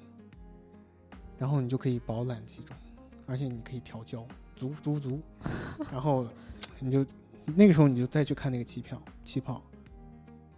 [1.37, 2.77] 然后你就可以饱览其中，
[3.27, 5.21] 而且你可以调焦，足足足，
[5.93, 6.27] 然后
[6.81, 7.05] 你就
[7.45, 9.63] 那个时候你就再去看那个气泡气泡，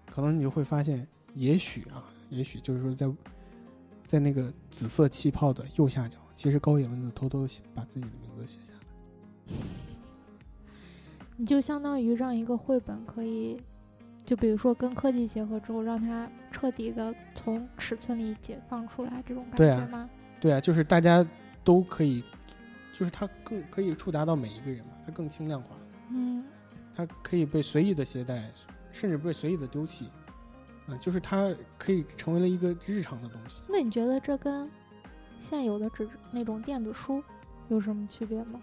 [0.06, 3.12] 可能你就会发现，也许啊，也许就是说在
[4.06, 8.80] 在那个紫色气泡的右下角，其实高野文子偷偷写把自己的名字写下来。
[11.40, 13.58] 你就相当于让一个绘本可以，
[14.26, 20.10] 就比如说跟科技结合之后，让它彻底的从尺寸里解放出来，这种感觉吗？
[20.38, 21.26] 对啊，就是大家
[21.64, 22.22] 都可以，
[22.92, 25.68] 就是它更可以触达到每一个人嘛，它更轻量化。
[26.10, 26.44] 嗯
[26.94, 28.52] 它可以被随意的携带，
[28.92, 30.10] 甚至被随意的丢弃，
[30.88, 33.62] 啊、就是它可以成为了一个日常的东西。
[33.66, 34.70] 那你觉得这跟
[35.38, 37.22] 现有的纸那种电子书
[37.68, 38.60] 有什么区别吗？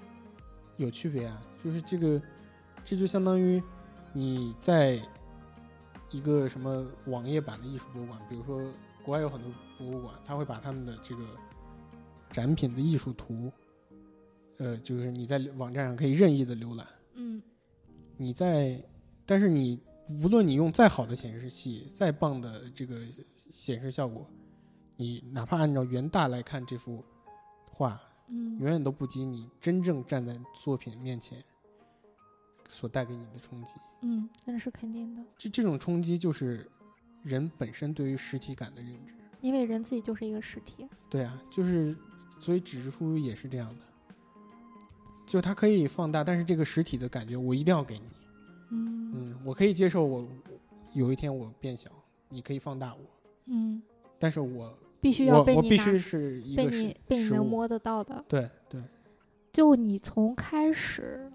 [0.75, 2.21] 有区别啊，就是这个，
[2.89, 3.61] 这就相当于
[4.13, 4.97] 你在
[6.09, 8.61] 一个什么网页版的艺术博物馆，比如说
[9.03, 11.25] 国外有很多博物馆，他会把他们的这个
[12.31, 13.51] 展品的艺术图，
[14.59, 16.87] 呃，就是你在网站上可以任意的浏览。
[17.15, 17.41] 嗯
[18.15, 18.81] 你在，
[19.25, 19.77] 但是你
[20.07, 23.01] 无论你用再好的显示器，再棒的这个
[23.49, 24.25] 显示效果，
[24.95, 27.03] 你哪怕按照原大来看这幅
[27.69, 31.43] 画，嗯远远都不及你真正站在作品面前
[32.67, 33.75] 所带给你的冲击。
[34.01, 36.69] 嗯，那是肯定的，这这种冲击就是
[37.23, 39.13] 人本身对于实体感的认知。
[39.41, 40.87] 因为人自己就是一个实体。
[41.09, 41.95] 对啊，就是
[42.39, 43.81] 所以纸质书也是这样的，
[45.25, 48.05] 就它可以放大，但是这个实体的感觉我一定要给你。
[48.69, 50.27] 嗯嗯，我可以接受我
[50.93, 51.89] 有一天我变小，
[52.29, 53.01] 你可以放大我，
[53.45, 53.81] 嗯，
[54.19, 57.29] 但是我必须要我被你拿必须是一被你被你。
[57.29, 58.25] 能摸得到的。
[58.27, 58.81] 对对，
[59.53, 61.31] 就你从开始，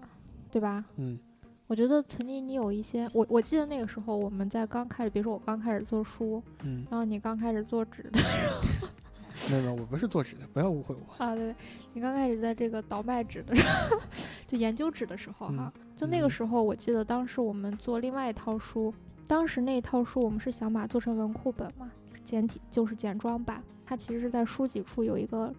[0.53, 0.85] 对吧？
[0.97, 1.17] 嗯
[1.65, 8.11] 我觉得曾经你有一些，我我记得那个时候我们在刚开始，比如说我刚开始做书，嗯，然后你刚开始做纸的
[9.49, 11.25] 没有没有，我不是做纸的，不要误会我。
[11.25, 11.55] 啊，对，
[11.93, 13.99] 你刚开始在这个倒卖纸的时候，
[14.45, 18.93] 就研究纸的时候哈，就那个嗯时候我记得当时我们做另外一套书，
[19.25, 21.89] 当时那一套书我们是想把它做成文库本嘛，
[22.23, 25.51] 简体就是简装版，它其实是在书籍处有一个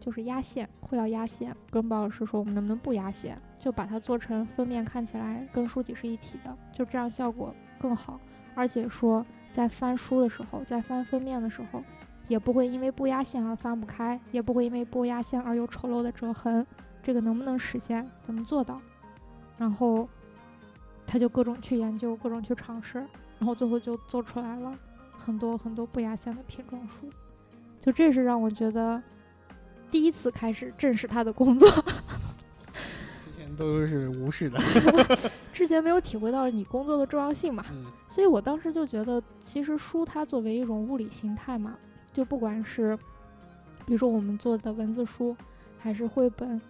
[0.00, 8.20] 就是压线，会要压线，跟包老师说我们能不能不压线，就把它做成封面看起来跟书籍是一体的，就这样效果更好，
[8.54, 11.82] 而且说在翻书的时候，在翻封面的时候。
[12.28, 16.66] 也不会因为不压线而翻不开，也不会因为不压线而有丑陋的折痕。
[17.00, 18.08] 这个能不能实现？
[18.20, 18.80] 怎么做到？
[19.56, 20.08] 然后
[21.06, 22.98] 他就各种去研究，各种去尝试，
[23.38, 24.76] 然后最后就做出来了
[25.10, 27.08] 很多很多不压线的拼装书。
[27.80, 29.00] 就这是让我觉得
[29.88, 31.68] 第一次开始正视他的工作，
[33.56, 34.58] 都是无视的。
[35.52, 37.64] 之前没有体会到你工作的重要性嘛。
[37.72, 41.76] 嗯所以我当时就觉得，其实书它作为一种物理形态嘛，
[42.12, 42.96] 就不管是
[43.84, 45.36] 比如说我们做的文字书，
[45.76, 46.60] 还是绘本，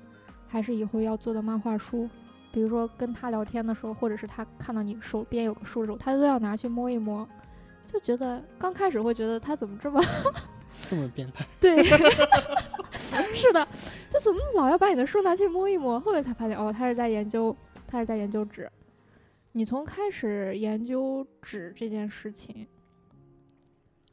[0.49, 2.09] 还是以后要做的漫画书，
[2.51, 7.29] 比如说跟他聊天的时候，或者是他看到你手边有个书的时候，他都要拿去摸一摸，
[7.87, 10.01] 就觉得刚开始会觉得他怎么这么
[10.89, 11.47] 这么变态。
[11.61, 11.83] 对，
[13.35, 13.67] 是的，
[14.11, 15.99] 就怎么老要把你的书拿去摸一摸？
[16.01, 17.55] 后面才发现，哦，他是在研究，
[17.87, 18.71] 他是在研究纸。
[19.53, 22.67] 你从开始研究纸这件事情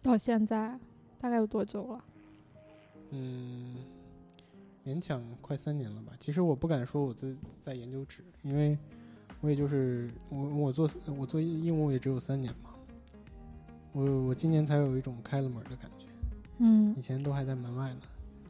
[0.01, 0.80] 到现在，
[1.20, 2.03] 大概有多久了？
[3.11, 3.76] 嗯，
[4.86, 6.14] 勉强快三年了吧。
[6.20, 7.28] 其实我不敢说我在
[7.61, 8.78] 在研究纸，因为
[9.41, 12.70] 我也就是我我做我做应务也只有三年嘛。
[13.91, 16.07] 我我今年才有一种开了门的感觉，
[16.59, 18.01] 嗯以前都还在门外呢。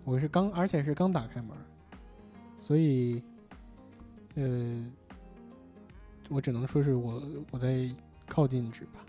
[0.05, 1.51] 我是刚，而且是刚打开门，
[2.59, 3.23] 所以，
[4.35, 4.85] 呃，
[6.29, 7.89] 我只能说是我我在
[8.27, 8.99] 靠近纸吧。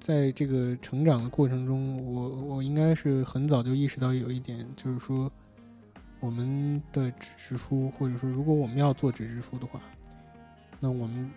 [0.00, 5.30] 在这个成长的过程中，我我应该是很早就意识到有一点，就是说，
[6.20, 9.80] 我们的纸质书，或者说如果我们要做纸质书的话，
[10.80, 11.30] 那我们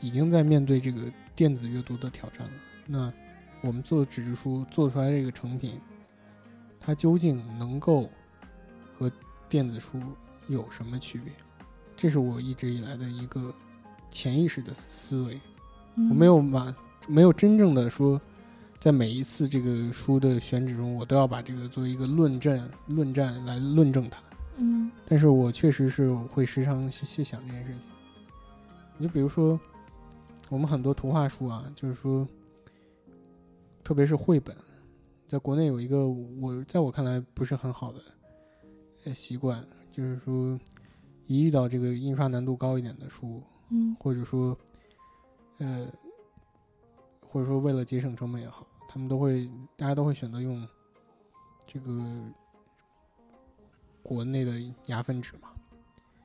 [0.00, 2.52] 已经在面对这个电子阅读的挑战了。
[2.86, 3.12] 那
[3.62, 5.80] 我们做纸质书做出来这个成品，
[6.80, 8.10] 它究竟能够
[8.98, 9.10] 和
[9.48, 10.00] 电子书
[10.48, 11.32] 有什么区别？
[11.96, 13.54] 这是我一直以来的一个
[14.08, 15.40] 潜意识的思维。
[15.94, 16.74] 嗯我没有把
[17.06, 18.20] 没有真正的说，
[18.80, 24.18] 在每一次这个书的选址中，我都要把这个作为一个论证论战来论证它。
[24.56, 27.88] 嗯但是我确实是会时常去去想这件事情。
[28.98, 29.58] 你就比如说，
[30.48, 32.26] 我们很多图画书啊，就是说，
[33.84, 34.56] 特别是绘本，
[35.26, 38.00] 在国内有一个我在我看来不是很好的
[39.04, 40.58] 呃习惯，就是说，
[41.26, 44.56] 一遇到这个印刷难度高一点的书，嗯或者说，
[45.58, 45.88] 呃，
[47.28, 50.66] 或者说为了节省成本也好，他们都会大家都会选择用
[51.66, 51.90] 这个
[54.02, 55.48] 国内的牙粉纸嘛。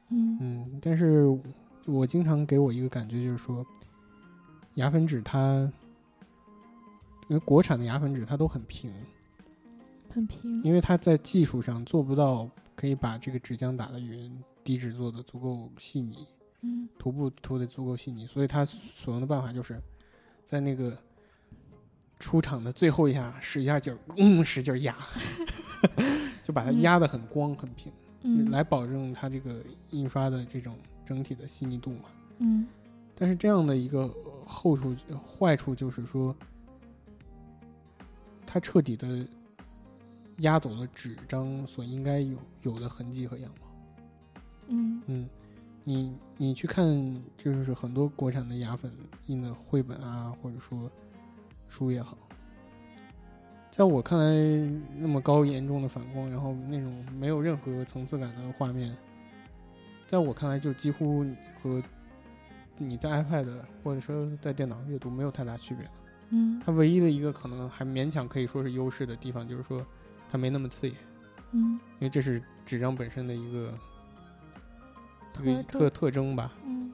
[0.10, 1.26] 嗯嗯，但是
[1.86, 3.66] 我经常给我一个感觉，就是说，
[4.76, 5.72] 牙粉纸它，
[7.28, 8.94] 因为国产的牙粉纸它都很平，
[10.10, 10.64] 很平。
[10.64, 14.32] 因为它在技术上做不到可以把这个纸浆打得匀，
[14.64, 16.26] 底纸做的足够细腻，
[16.62, 19.82] 嗯涂布涂的足够细腻，所以它所用的办法就是
[20.46, 20.98] 在那个
[22.20, 24.96] 出厂的最后一下使一下劲儿，嗯，使劲儿压，
[26.44, 27.92] 就把它嗯压的很光很平。
[28.24, 30.76] 嗯来保证它这个印刷的这种
[31.06, 32.06] 整体的细腻度嘛。
[32.40, 32.66] 嗯
[33.16, 34.12] 但是这样的一个
[34.46, 36.36] 后处坏处就是说，
[38.48, 39.28] 它彻底的
[40.38, 43.68] 压走了纸张所应该有有的痕迹和样貌。
[44.70, 45.30] 嗯嗯，
[45.84, 48.92] 你你去看，就是很多国产的牙粉
[49.26, 50.90] 印的绘本啊，或者说
[51.68, 52.18] 书也好，
[53.70, 58.96] 在我看来，那么高严重的反光，然后那种没有任何层次感的画面，
[60.08, 61.26] 在我看来就几乎
[61.62, 61.84] 和
[62.78, 63.48] 你在 iPad
[63.84, 65.92] 或者说在电脑上阅读没有太大区别了。
[66.30, 66.62] 嗯。
[66.66, 69.86] 它唯一的一个可能还勉强可以说是优势的地方，就是说
[70.32, 70.96] 它没那么刺眼，
[71.52, 71.80] 嗯。
[72.00, 73.74] 因为这是纸张本身的一个
[75.34, 76.52] 特特特征吧。
[76.66, 76.92] 嗯。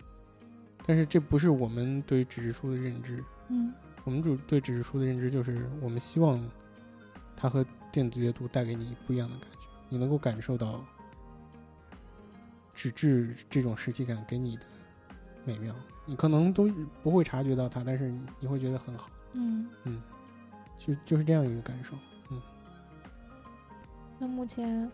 [0.85, 3.73] 但是这不是我们对纸质书的认知，嗯。
[4.03, 6.37] 我们主对纸质书的认知就是我们希望
[7.37, 10.83] 它和电子阅读带给你不一样的感觉，你能够感受到
[12.73, 14.65] 纸质这种实体感给你的
[15.45, 15.73] 美妙，
[16.05, 16.69] 你可能都
[17.01, 20.01] 不会察觉到它，但是你会觉得很好，嗯嗯。
[20.77, 21.95] 就就是这样一个感受。
[22.29, 22.41] 嗯
[24.19, 24.89] 那目前，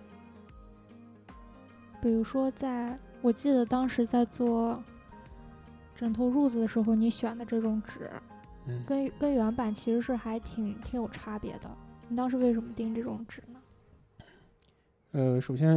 [2.02, 4.82] 比如说在，我记得当时在做
[5.96, 8.10] 枕头褥子的时候，你选的这种纸，
[8.66, 11.70] 嗯，跟跟原版其实是还挺挺有差别的。
[12.08, 13.60] 你当时为什么定这种纸呢？
[15.12, 15.76] 呃，首先，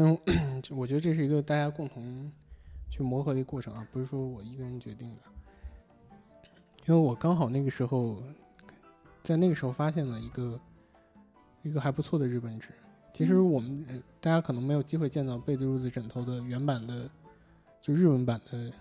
[0.70, 2.30] 我觉得这是一个大家共同
[2.90, 5.22] 去磨合的一个过程啊，不是说我一个人决定的。
[6.86, 8.22] 因为我刚好那个时候，
[9.22, 10.60] 在那个时候发现了一个
[11.62, 12.68] 一个还不错的日本纸。
[13.12, 17.10] 其实嗯我们、呃大家可能没有机会见到被子、褥子、枕头的原版的，
[17.80, 18.72] 就日文版的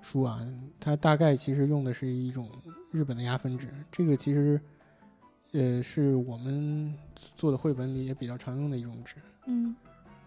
[0.00, 0.38] 书啊，
[0.78, 2.48] 它大概其实用的是一种
[2.90, 3.68] 日本的压分纸。
[3.90, 4.60] 这个其实，
[5.52, 6.94] 呃，是我们
[7.36, 9.16] 做的绘本里也比较常用的一种纸。
[9.46, 9.74] 嗯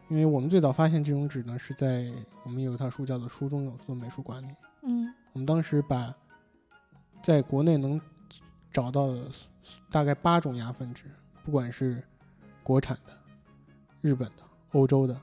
[0.07, 2.13] 因为我们最早发现这种纸呢，是在
[2.43, 4.53] 我们有一套书叫做《书中有作美术馆》里。
[4.83, 6.13] 嗯我们当时把
[7.23, 7.99] 在国内能
[8.75, 9.31] 找到了
[9.89, 11.05] 大概八种牙粉纸，
[11.45, 12.03] 不管是
[12.61, 13.13] 国产的、
[14.01, 15.17] 日本的、欧洲的，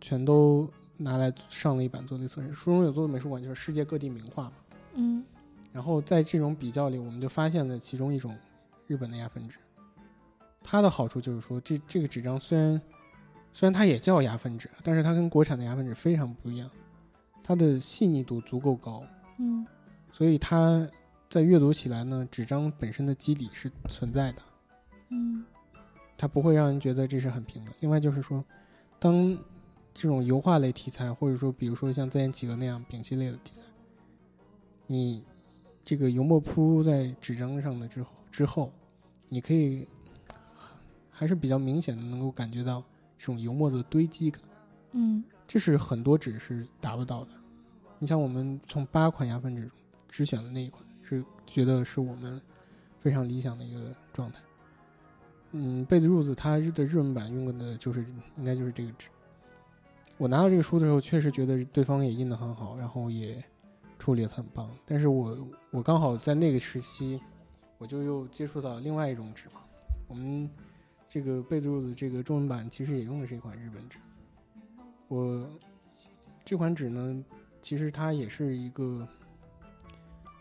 [0.00, 2.54] 全都拿来上了一版做了一测试。
[2.54, 4.52] 书中有做的美术馆就是世界各地名画嘛。
[4.94, 5.22] 嗯
[5.74, 8.34] 然后在这种比较里，我们就发现了其中一种
[8.86, 9.58] 日本的牙粉纸，
[10.62, 12.80] 它的好处就是说，这这个纸张虽然
[13.52, 16.70] 虽然它也叫牙分纸，但是它跟国产的牙分纸非常不一样，
[17.42, 19.04] 它的细腻度足够高，
[19.38, 19.66] 嗯
[20.10, 20.88] 所以它
[21.34, 24.42] 在阅读起来呢，纸张本身的肌理是存在的，
[25.08, 25.44] 嗯
[26.16, 27.72] 它不会让人觉得这是很平的。
[27.80, 28.44] 另外就是说，
[29.00, 29.36] 当
[29.92, 33.64] 这种油画类题材，或者说比如说像《在线企鹅》那样丙烯类的题材，
[34.86, 35.24] 你
[35.84, 38.72] 这个油墨铺在纸张上的之后之后，
[39.28, 39.88] 你可以
[41.10, 42.80] 还是比较明显的能够感觉到
[43.18, 44.40] 这种油墨的堆积感，
[44.92, 47.30] 嗯这是很多纸是达不到的。
[47.98, 49.70] 你像我们从八款牙粉纸中
[50.08, 52.40] 只选了那一款，是觉得是我们
[53.00, 54.40] 非常理想的一个状态。
[55.52, 58.04] 嗯，被子褥子它的日文版用的就是
[58.36, 59.08] 应该就是这个纸。
[60.18, 63.42] 我拿到这个书的时候，确实觉得对方也印的很好，然后也
[63.98, 64.70] 处理的很棒。
[64.84, 67.20] 但是我我刚好在那个时期，
[67.78, 69.60] 我就又接触到另外一种纸嘛。
[70.08, 70.48] 我们
[71.08, 73.98] 这个被子褥子这个中文版其实也用的是一款日本纸。
[75.08, 75.48] 我
[76.44, 77.24] 这款纸呢，
[77.60, 79.06] 其实它也是一个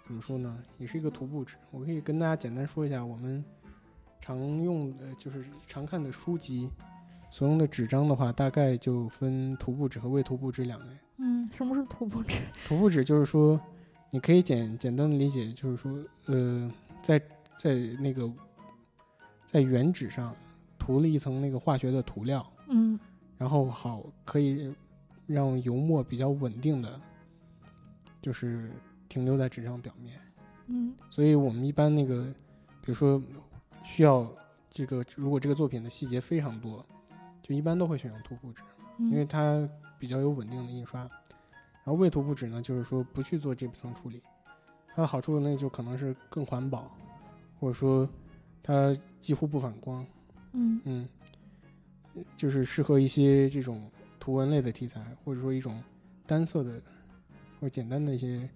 [0.06, 1.56] 怎么说呢，也是一个涂布纸。
[1.72, 3.44] 我可以跟大家简单说一下，我们
[4.20, 6.70] 常用的就是常看的书籍
[7.32, 10.94] 所用的纸张的话，大概就分涂布纸和未涂布纸两类。
[11.18, 12.40] 嗯，什么是涂布纸？
[12.66, 13.60] 涂布纸就是说，
[14.12, 17.22] 你可以简简单的理解，就是说，呃，在
[17.58, 18.32] 在那个
[19.46, 20.36] 在原纸上
[20.78, 23.00] 涂了一层那个化学的涂料，嗯
[23.38, 24.74] 然后好可以
[25.28, 27.00] 让油墨比较稳定的，
[28.22, 28.72] 就是
[29.14, 30.20] 停留在纸张表面。
[30.66, 32.24] 嗯所以我们一般那个，
[32.82, 33.22] 比如说
[33.84, 34.28] 需要
[34.72, 36.84] 这个，如果这个作品的细节非常多，
[37.44, 38.64] 就一般都会选用涂布纸，
[38.98, 41.02] 嗯，因为它比较有稳定的印刷。
[41.02, 44.20] 然后未涂布纸呢，就是说不去做这层处理，
[44.96, 46.90] 它的好处呢就可能是更环保，
[47.60, 48.10] 或者说
[48.64, 50.04] 它几乎不反光。
[50.54, 51.08] 嗯嗯，
[52.36, 55.84] 就是适合一些这种图文类的题材，或者说一种
[56.26, 56.82] 单色的
[57.60, 58.50] 或者简单的一些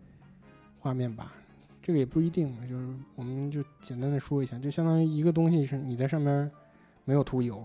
[0.88, 1.33] 画面吧。
[1.81, 6.49] 这个也不一定，就是我们就简单的说一下，就相当于一个东西是你在上面
[7.03, 7.61] 没有涂油，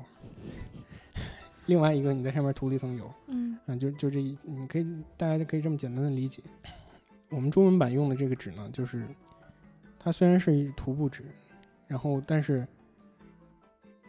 [1.67, 4.85] 另外一个你在上面涂了一层油，嗯啊，就就这一，你可以
[5.17, 6.43] 大家就可以这么简单的理解。
[7.31, 9.07] 我们中文版用的这个纸呢，就是
[10.01, 11.23] 它虽然是一涂布纸，
[11.87, 12.67] 然后但是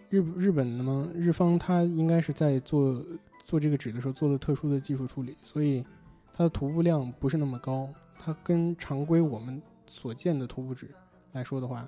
[0.09, 3.03] 日日本的嘛，日方它应该是在做
[3.45, 5.85] 做这个纸的时候做了特殊的技术处理，所以
[6.33, 7.87] 它的涂布量不是那么高，
[8.23, 10.89] 它跟常规我们所见的涂布纸
[11.33, 11.85] 来说的话，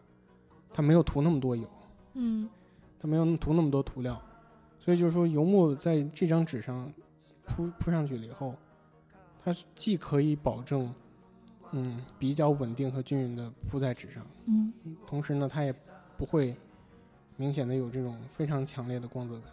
[0.74, 1.66] 它没有涂那么多油，
[2.16, 2.46] 嗯
[3.00, 4.22] 它没有涂那么多涂料，
[4.80, 6.92] 所以就是说油墨在这张纸上
[7.46, 8.54] 铺铺上去了以后，
[9.44, 10.94] 它既可以保证
[11.72, 14.74] 嗯比较稳定和均匀的铺在纸上，嗯
[15.08, 15.74] 同时呢，它也
[16.18, 16.54] 不会
[17.38, 19.52] 明显的有这种非常强烈的光泽感。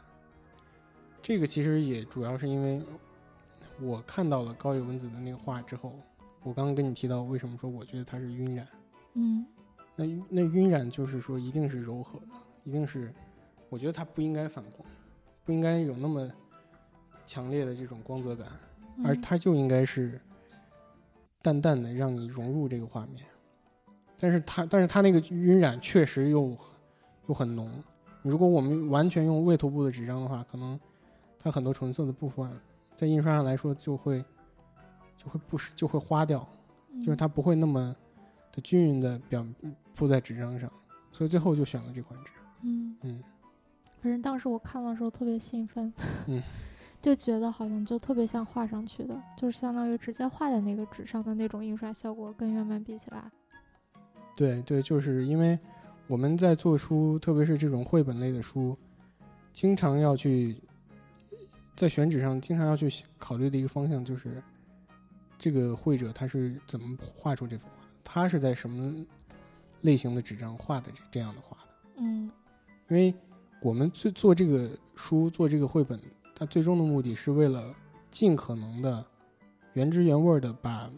[1.22, 2.82] 这个其实也主要是因为
[3.80, 5.96] 我看到了高野文子的那个画之后，
[6.42, 8.66] 我刚刚跟你提到为什么说我觉得它是晕染，
[9.14, 9.46] 嗯
[9.94, 12.26] 那那晕染就是说一定是柔和的，
[12.64, 13.12] 一定是
[13.68, 14.88] 我觉得它不应该反光，
[15.44, 16.30] 不应该有那么
[17.26, 18.48] 强烈的这种光泽感，
[19.04, 20.20] 而嗯它就应该是
[21.40, 23.24] 淡淡的让你融入这个画面。
[24.18, 26.56] 但是它，但是它那个晕染确实又
[27.28, 27.70] 又很浓。
[28.22, 30.78] 如果我们完全用未涂布的纸张的话，可能
[31.38, 32.48] 它很多纯色的部分
[32.94, 34.24] 在印刷上来说就会
[35.16, 36.46] 就会不是就会花掉，
[36.98, 37.16] 就是嗯。
[37.16, 37.94] 它不会那么
[38.52, 39.46] 的均匀的表
[39.94, 40.70] 铺在纸张上，
[41.12, 42.32] 所以最后就选了这款纸。
[42.62, 42.96] 嗯。
[43.02, 43.22] 嗯，
[44.00, 45.92] 反正当时我看的时候特别兴奋，
[46.26, 46.42] 嗯，
[47.00, 53.30] 就觉得好像就特别像画上去的，就是相当于直接画在那个纸上的那种印刷效果，跟原版比起来，
[54.36, 55.58] 对对，就是因为
[56.06, 58.76] 我们在做书，特别是这种绘本类的书，
[59.52, 60.60] 经常要去
[61.76, 62.88] 在选纸上，经常要去
[63.18, 64.42] 考虑的一个方向就是，
[65.42, 67.72] 这个绘者他是怎么画出这幅画，
[68.04, 69.04] 他是在什么
[69.80, 71.72] 类型的纸张画的这这样的画的。
[71.96, 72.30] 嗯
[72.88, 73.12] 因为
[73.60, 76.00] 我们做做这个书、做这个绘本，
[76.36, 77.74] 它最终的目的是为了
[78.08, 79.04] 尽可能的
[79.72, 80.88] 原汁原味的把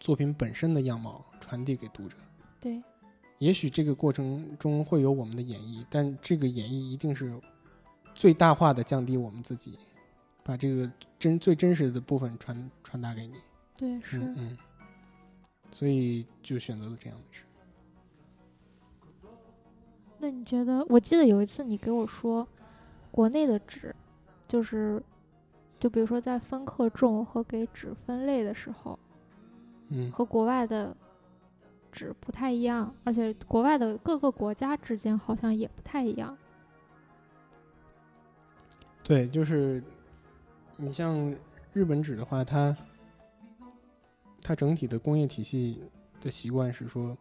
[0.00, 2.16] 作品本身的样貌传递给读者。
[2.58, 2.82] 对，
[3.38, 7.32] 也许这个过程中会有我们的演绎，但这个演绎一定是
[8.12, 9.78] 最大化的降低我们自己，
[10.44, 10.88] 把这个
[11.18, 13.34] 真最真实的部分传传达给你。
[13.76, 14.58] 对是，嗯嗯，
[15.72, 17.42] 所以就选择了这样的纸。
[20.18, 20.84] 那你觉得？
[20.88, 22.46] 我记得有一次你给我说，
[23.10, 23.94] 国内的纸，
[24.46, 25.02] 就是，
[25.78, 28.98] 就比如说在分克重和给纸分类的时候，
[29.88, 30.96] 嗯和国外的
[31.90, 36.36] 纸不太一样，而且国外的各个国家之间好像也不太一样。
[39.02, 39.82] 对，就是
[40.76, 41.34] 你像
[41.72, 42.76] 日本纸的话，它
[44.42, 45.80] 它整体的工业体系
[46.20, 47.16] 的习惯是说，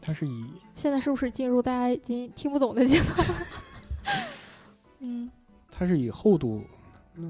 [0.00, 3.26] 它是以现在是不是进入大家已经听不懂的阶段？
[5.00, 5.30] 嗯
[5.70, 6.64] 它是以厚度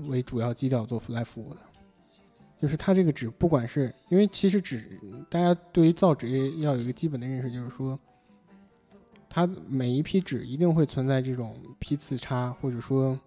[0.09, 1.61] 为主要基调做来服务的，
[2.61, 7.99] 就是它这个纸，不管是因为其实纸，大家对于造纸业要有一个基本的认识，就是说，
[9.29, 13.19] 它每一批纸一定会存在这种批次差，或者说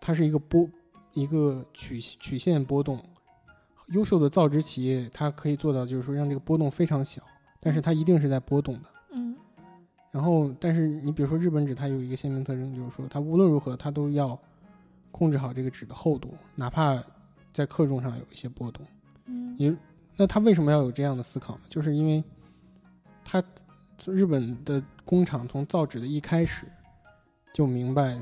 [0.00, 0.68] 它是一个波
[1.12, 3.00] 一个曲曲线波动。
[3.88, 7.20] 优秀的造纸企业，它可以做到，就是说让这个波动非常小，
[7.58, 8.88] 但是它一定是在波动的。
[9.12, 9.36] 嗯
[10.12, 14.36] 然后，但是你比如说日本纸，它有一个鲜明特征，就是说它无论如何，它都要
[15.10, 17.02] 控制好这个纸的厚度，哪怕
[17.52, 18.86] 在克重上有一些波动。
[19.26, 19.76] 嗯也
[20.16, 21.60] 那它为什么要有这样的思考呢？
[21.68, 22.22] 就是因为
[23.24, 23.42] 它
[24.06, 26.66] 日本的工厂从造纸的一开始
[27.52, 28.18] 就明白，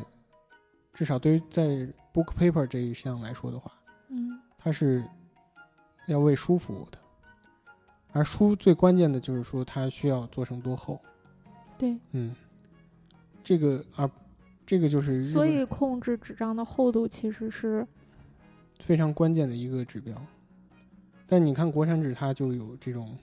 [0.99, 1.65] 至少对于在
[2.13, 3.73] book paper 这一项来说的话，
[4.09, 5.05] 嗯它是
[6.09, 6.99] 要为书服务的，
[8.11, 11.01] 而书最关键的就是说它需要做成多厚。
[11.79, 12.35] 对，嗯，
[13.45, 14.11] 这个啊，
[14.67, 17.87] 这个就是所以控制纸张的厚度其实是
[18.81, 20.21] 非常关键的一个指标。
[21.29, 23.17] 但你看国产纸，它就有这种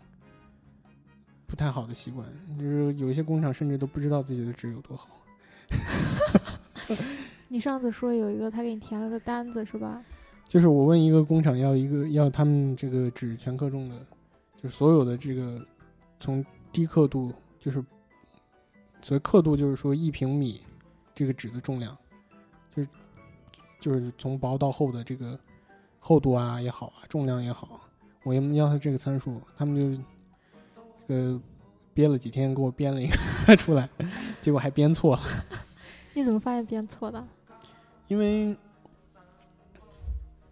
[1.45, 2.25] 不太好的习惯，
[2.57, 5.09] 就是有一些工厂甚至都不知道自己的纸有多好。
[7.47, 10.03] 你上次说有一个他给你填了个单子是吧？
[10.47, 13.99] 就是我问一个工厂要一个要他们这个纸全克重的，
[14.61, 15.65] 就是所有的这个
[16.19, 17.83] 从低刻度，就是
[19.01, 20.61] 所谓刻度，就是说一平米
[21.13, 21.97] 这个纸的重量，
[22.75, 22.89] 就是
[23.79, 25.37] 就是从薄到厚的这个
[25.99, 27.81] 厚度啊也好啊，重量也好，
[28.23, 29.97] 我要要他这个参数，他们
[31.07, 31.41] 就呃
[31.93, 33.89] 憋了几天给我编了一个 出来，
[34.41, 35.21] 结果还编错了。
[36.15, 37.23] 你怎么发现编错的？
[38.07, 38.55] 因为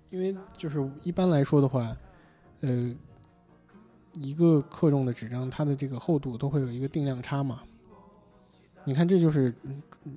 [0.10, 1.96] 因为就是一般来说的话，
[2.60, 2.94] 呃，
[4.16, 7.62] 一个克重的纸张，它的这个厚度都会有一个定量差嘛。
[8.84, 9.56] 你看，这就是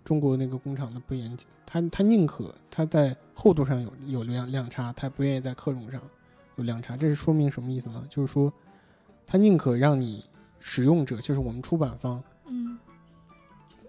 [0.02, 6.02] 中国那个工厂的不严谨，他他宁可他在厚度上有有量量差，他不愿意在克重上
[6.56, 6.96] 有量差。
[6.96, 8.04] 这是说明什么意思呢？
[8.10, 8.52] 就是说，
[9.24, 10.24] 他宁可让你
[10.58, 12.20] 使用者，就是我们出版方，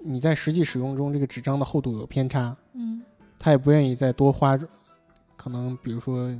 [0.09, 3.03] 你在实际使用中这个纸张的厚度有偏差，嗯
[3.37, 4.57] 他也不愿意再多花，
[5.35, 6.33] 可能比如说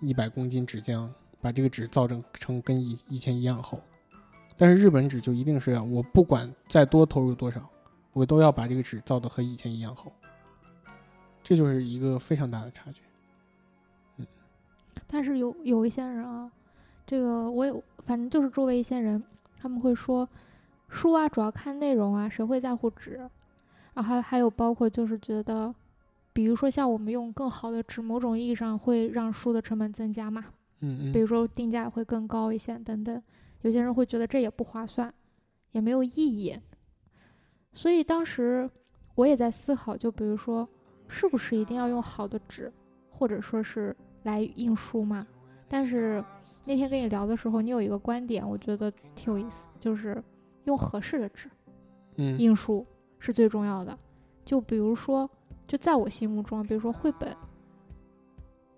[0.00, 1.08] 一百公斤纸浆，
[1.40, 3.80] 把这个纸造成成跟以以前一样厚。
[4.58, 7.66] 但是日本纸就一定是要我不管再多投入多少，
[8.12, 10.12] 我都要把这个纸造的和以前一样厚。
[11.42, 13.00] 这就是一个非常大的差距。
[14.18, 14.26] 嗯
[15.06, 16.50] 但是有有一些人啊，
[17.06, 19.22] 这个我有，反正就是周围一些人，
[19.58, 20.28] 他们会说，
[20.88, 23.28] 书啊主要看内容啊，谁会在乎纸？
[23.94, 25.74] 然后还还有包括就是觉得，
[26.32, 30.44] 比如说像我们用更好的纸，某种意义上会让书的成本增加嘛，
[30.80, 33.22] 嗯嗯，比如说定价会更高一些等等。
[33.62, 35.12] 有些人会觉得这也不划算，
[35.72, 36.56] 也没有意义。
[37.72, 38.68] 所以当时
[39.14, 40.68] 我也在思考，就比如说，
[41.08, 42.72] 是不是一定要用好的纸，
[43.10, 45.26] 或者说是来印书嘛？
[45.66, 46.22] 但是
[46.64, 50.22] 那天跟你聊的时候，你有一个观点，我觉得挺有意思，就是
[50.66, 51.50] 用合适的纸
[52.16, 52.86] 嗯印书
[53.18, 53.98] 是最重要的。
[54.44, 55.28] 就比如说，
[55.66, 57.36] 就在我心目中，比如说绘本，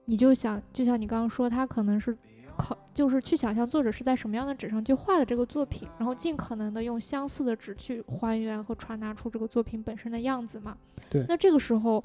[0.07, 2.16] 你就想，就像你刚刚说，它可能是
[2.57, 10.74] 考，就是去想象作者是在什么样的纸上去画的这个作品，然后尽可能的用相似的纸去还原和传达出这个作品本身的样子嘛。
[11.11, 12.03] 对那这个时候，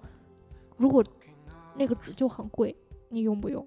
[0.76, 1.02] 如果
[1.76, 2.76] 那个纸就很贵，
[3.08, 3.66] 你用不用？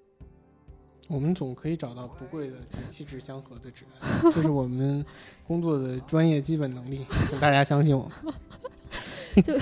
[1.08, 3.84] 我们总可以找到不贵的且气质相合的纸，
[4.34, 5.04] 这是我们
[5.46, 8.10] 工作的专业基本能力，请大家相信我
[9.44, 9.58] 就。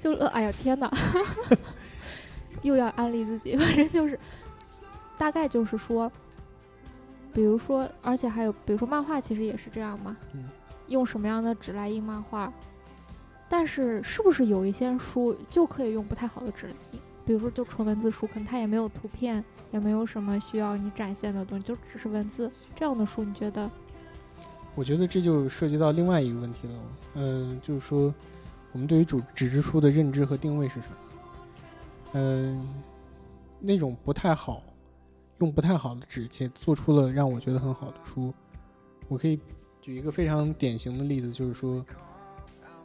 [0.00, 0.90] 就呃，哎呀天哪，
[2.62, 4.18] 又要安利自己，反正就是
[5.16, 6.10] 大概就是说，
[7.32, 10.48] 比如说，而且还有比如说漫画，其实也是这样嘛，嗯
[10.88, 12.52] 用什么样的纸来印漫画，
[13.48, 17.00] 但是是不是有一些书就可以用不太好的纸来印？
[17.32, 23.70] 比如说就纯文字书，可能它也没有图片，也没有什么需要你展现的东西，就只是文字这样的书，你觉得？
[24.74, 26.74] 我觉得这就涉及到另外一个问题了，
[27.14, 28.14] 嗯、就是说
[28.72, 30.96] 我们对于纸纸质书的认知和定位是什么？
[32.12, 32.68] 嗯、
[33.58, 34.62] 那种不太好，
[35.38, 38.30] 用不太好的纸且做出了让我觉得很好的书，
[39.08, 39.40] 我可以
[39.80, 41.82] 举一个非常典型的例子，就是说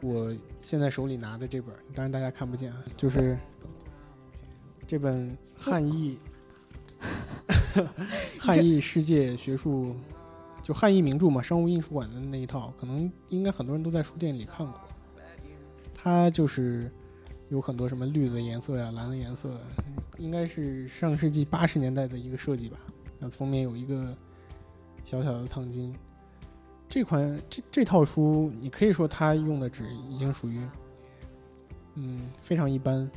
[0.00, 3.38] 我现在手里拿的这本，当然大家看不见啊，就是
[4.88, 6.18] 这本汉译
[8.40, 9.94] 汉译世界学术。
[10.60, 14.78] 就汉译名著嘛，商务印书馆的那一套，可能应该很多人都在书店里看过。
[15.94, 16.90] 它就是
[17.48, 19.58] 有很多什么绿的颜色呀、蓝的颜色，
[20.18, 22.76] 应该是上世纪八十年代的一个设计吧。
[23.18, 24.14] 然后封面有一个
[25.04, 25.94] 小小的烫金。
[26.86, 30.60] 这款这这套书，你可以说它用的纸已经属于，
[31.94, 33.10] 嗯，非常一般，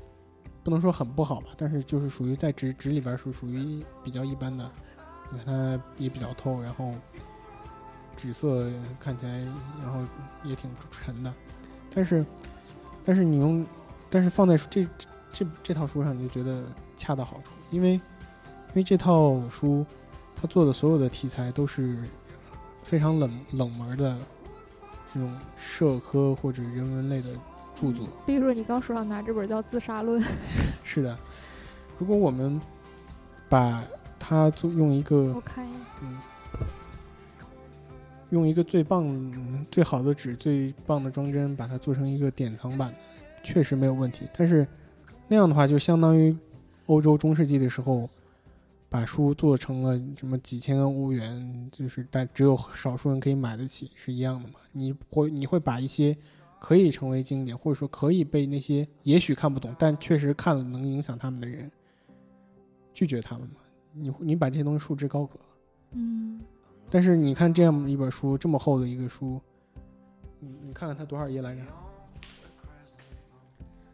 [0.64, 4.70] 不能说很不好吧，但是就是属于在纸纸里边是属于比较一般的。
[5.32, 6.94] 你看它也比较透，然后
[8.18, 9.32] 纸色看起来，
[9.82, 10.02] 然后
[10.44, 11.34] 也挺沉的，
[11.96, 12.26] 但是，
[13.06, 13.66] 但是你用，
[14.10, 14.86] 但是放在这
[15.32, 16.64] 这这套书上，你就觉得
[16.98, 18.02] 恰到好处，因为因
[18.76, 19.86] 为这套书
[20.36, 21.98] 它做的所有的题材都是
[22.84, 24.18] 非常冷冷门的
[25.14, 27.30] 这种社科或者人文类的
[27.82, 28.08] 著作。
[28.26, 30.22] 比如说你刚手上拿这本叫《自杀论》，
[30.86, 31.18] 是的，
[31.98, 32.62] 如果我们
[33.50, 33.84] 把
[34.20, 36.18] 它做用一个我看一眼，嗯，
[38.30, 42.94] 用一个最棒、最好的纸、最棒的装帧，把它做成一个典藏版，
[43.44, 44.28] 确实没有问题。
[44.38, 44.66] 但是
[45.28, 46.36] 那样的话，就相当于
[46.86, 48.10] 欧洲中世纪的时候，
[48.90, 54.56] 把书做成了什么几千欧元，就是但只有少数人可以买得起，是一样的嘛？
[54.72, 56.16] 你会你会把一些
[56.62, 61.70] 可以成为经典，或者说可以被那些也许看不懂，但确实看了能影响他们的人
[62.94, 63.56] 拒绝他们吗？
[63.94, 65.40] 你你把这些东西束之高阁。
[65.94, 66.40] 嗯，
[66.88, 69.42] 但是你看这样一本书，这么厚的一个书，
[70.40, 71.62] 你你看看它多少页来着？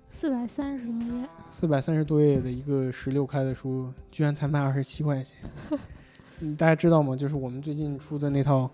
[0.10, 5.38] 四百三十多页，四百三十多页的一个十六开的书，居然才卖二十七块钱。
[6.42, 7.16] 嗯大家知道吗？
[7.16, 8.70] 就是我们最近出的那套，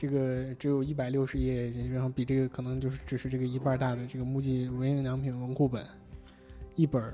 [0.00, 5.84] 这个只有一百六十页，然后比这个可能就是只是这个一半大的这个木记无印良品文库本，
[6.74, 7.12] 一本儿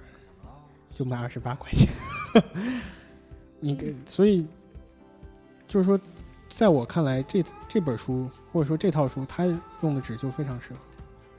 [0.94, 1.88] 就卖二十八块钱。
[3.58, 4.46] 你给，所以
[5.66, 5.98] 就是说，
[6.48, 9.46] 在我看来，这这本书或者说这套书，它
[9.80, 10.78] 用的纸就非常适合。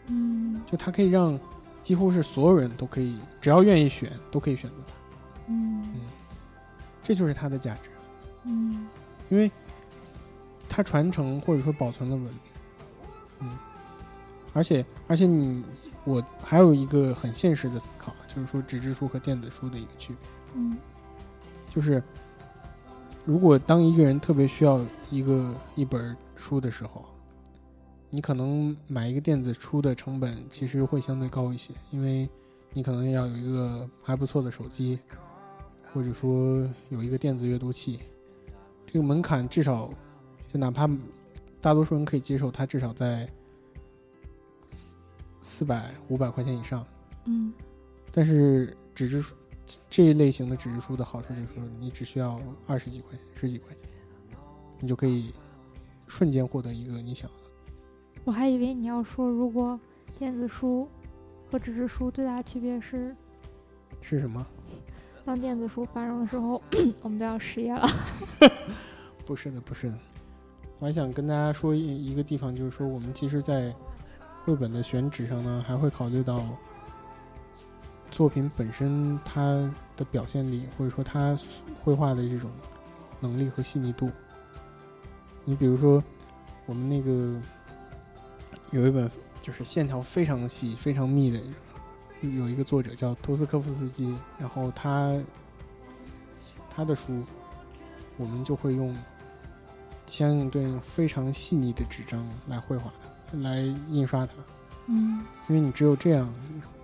[0.07, 1.39] 嗯就它可以让
[1.81, 4.93] 几乎是所有人都可以，只要愿意选，都可以选择它，
[5.47, 5.81] 嗯
[7.01, 7.89] 这就是它的价值，
[8.43, 8.85] 嗯
[9.29, 9.49] 因为
[10.77, 12.23] 它传承或者说保存了文。
[12.23, 12.33] 明，
[13.39, 13.49] 嗯，
[14.53, 15.63] 而且而且你
[16.03, 20.77] 我还有一个很现实的思考，就是说纸质书和电子书的一个区别，嗯。
[21.73, 22.03] 就是
[23.25, 27.03] 如果当一个人特别需要一个一本书的时候，
[28.11, 32.29] 你可能买一个电子书的成本其实会相对高一些，因为
[32.73, 34.99] 你可能要有一个还不错的手机，
[35.91, 38.01] 或或者说有一个电子阅读器，
[38.85, 39.89] 这个门槛至少
[40.51, 40.89] 就哪怕
[41.59, 43.29] 大多数人可以接受，它至少在
[44.65, 44.97] 四
[45.41, 46.85] 四百五百块钱以上。
[47.25, 47.53] 嗯
[48.13, 49.35] 但是纸质书
[49.89, 51.47] 这一类型的纸质书的好处就是，
[51.79, 53.83] 你只需要二十几块钱、十几块钱，
[54.79, 55.33] 你就可以
[56.07, 57.43] 瞬间获得一个你想要的。
[58.23, 59.79] 我还以为你要说，如果
[60.17, 60.87] 电子书
[61.51, 63.15] 和纸质书最大的区别是，
[64.01, 64.45] 是什么？
[65.23, 66.61] 当电子书繁荣的时候，
[67.03, 67.85] 我们都要失业了。
[69.27, 69.99] 不是的，不是的。
[70.79, 73.73] 我还想跟大家说一一个地方，就是说我们其实，在
[74.45, 76.43] 绘本的选址上呢，还会考虑到
[78.11, 79.41] 作品本身它
[79.95, 81.37] 的表现力，或者说它
[81.83, 82.49] 绘画的这种
[83.19, 84.09] 能力和细腻度。
[85.45, 86.03] 你比如说，
[86.65, 87.41] 我们那个
[88.71, 89.09] 有一本
[89.41, 91.41] 就是线条非常细、非常密的，
[92.21, 95.17] 有一个作者叫托斯科夫斯基，然后他
[96.69, 97.23] 他的书，
[98.17, 98.95] 我们就会用
[100.07, 102.91] 相应对应非常细腻的纸张来绘画
[103.29, 104.33] 它，来印刷它，
[104.87, 106.33] 嗯因为你只有这样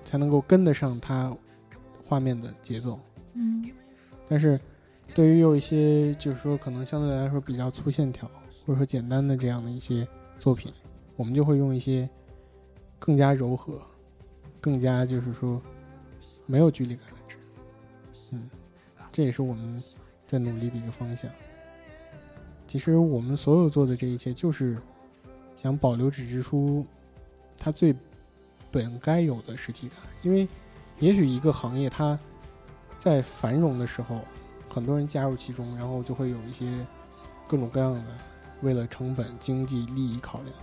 [0.06, 1.36] 才能够跟得上它
[2.06, 3.00] 画面的节奏。
[3.34, 3.68] 嗯
[4.28, 4.60] 但是，
[5.16, 8.30] 对于有一些就是说可能相对来说比较粗线条
[8.66, 10.08] 或者说简单的这样的一些
[10.40, 10.74] 作品，
[11.16, 12.10] 我们就会用一些
[13.00, 13.82] 更加柔和、
[14.60, 15.62] 更加就是说
[16.46, 17.38] 没有距离感的纸。
[18.32, 18.50] 嗯，
[19.10, 19.82] 这也是我们
[20.26, 21.30] 在努力的一个方向。
[22.74, 24.76] 其实我们所有做的这一切，就是
[25.56, 26.84] 想保留纸质书
[27.56, 27.96] 它最
[28.72, 30.48] 本该有的实体感，因为
[30.98, 32.18] 也许一个行业它
[32.98, 34.22] 在繁荣的时候，
[34.68, 36.66] 很多人加入其中，然后就会有一些
[37.48, 38.04] 各种各样的
[38.64, 40.56] 为了成本、经济利益考量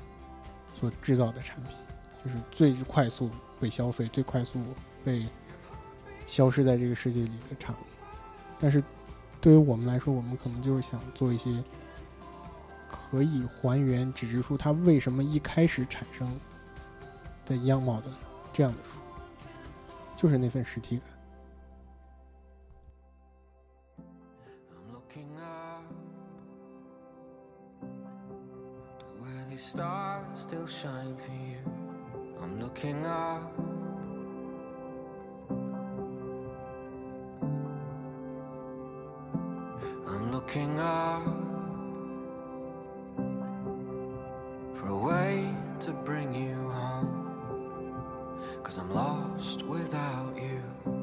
[0.75, 1.77] 所制造的产品，
[2.25, 3.31] 就是最快速
[3.61, 4.59] 被消费、最快速
[5.05, 5.25] 被
[6.27, 7.79] 消失在这个世界里的产物。
[8.59, 8.83] 但是
[9.41, 11.63] 对于我们来说，我们可能就是想做一些
[12.91, 16.29] 可以还原纸质书它为什么一开始产生
[17.47, 18.07] 的样貌的
[18.53, 18.99] 这样的书，
[20.17, 21.07] 就是那份实体感。
[24.93, 25.85] Looking up
[29.21, 31.59] where these stars still shine for you.
[32.41, 33.53] I'm looking up.
[40.07, 41.50] I'm looking up
[44.81, 45.47] for a way
[45.79, 47.27] to bring you home.
[48.63, 51.00] Cause I'm lost without you.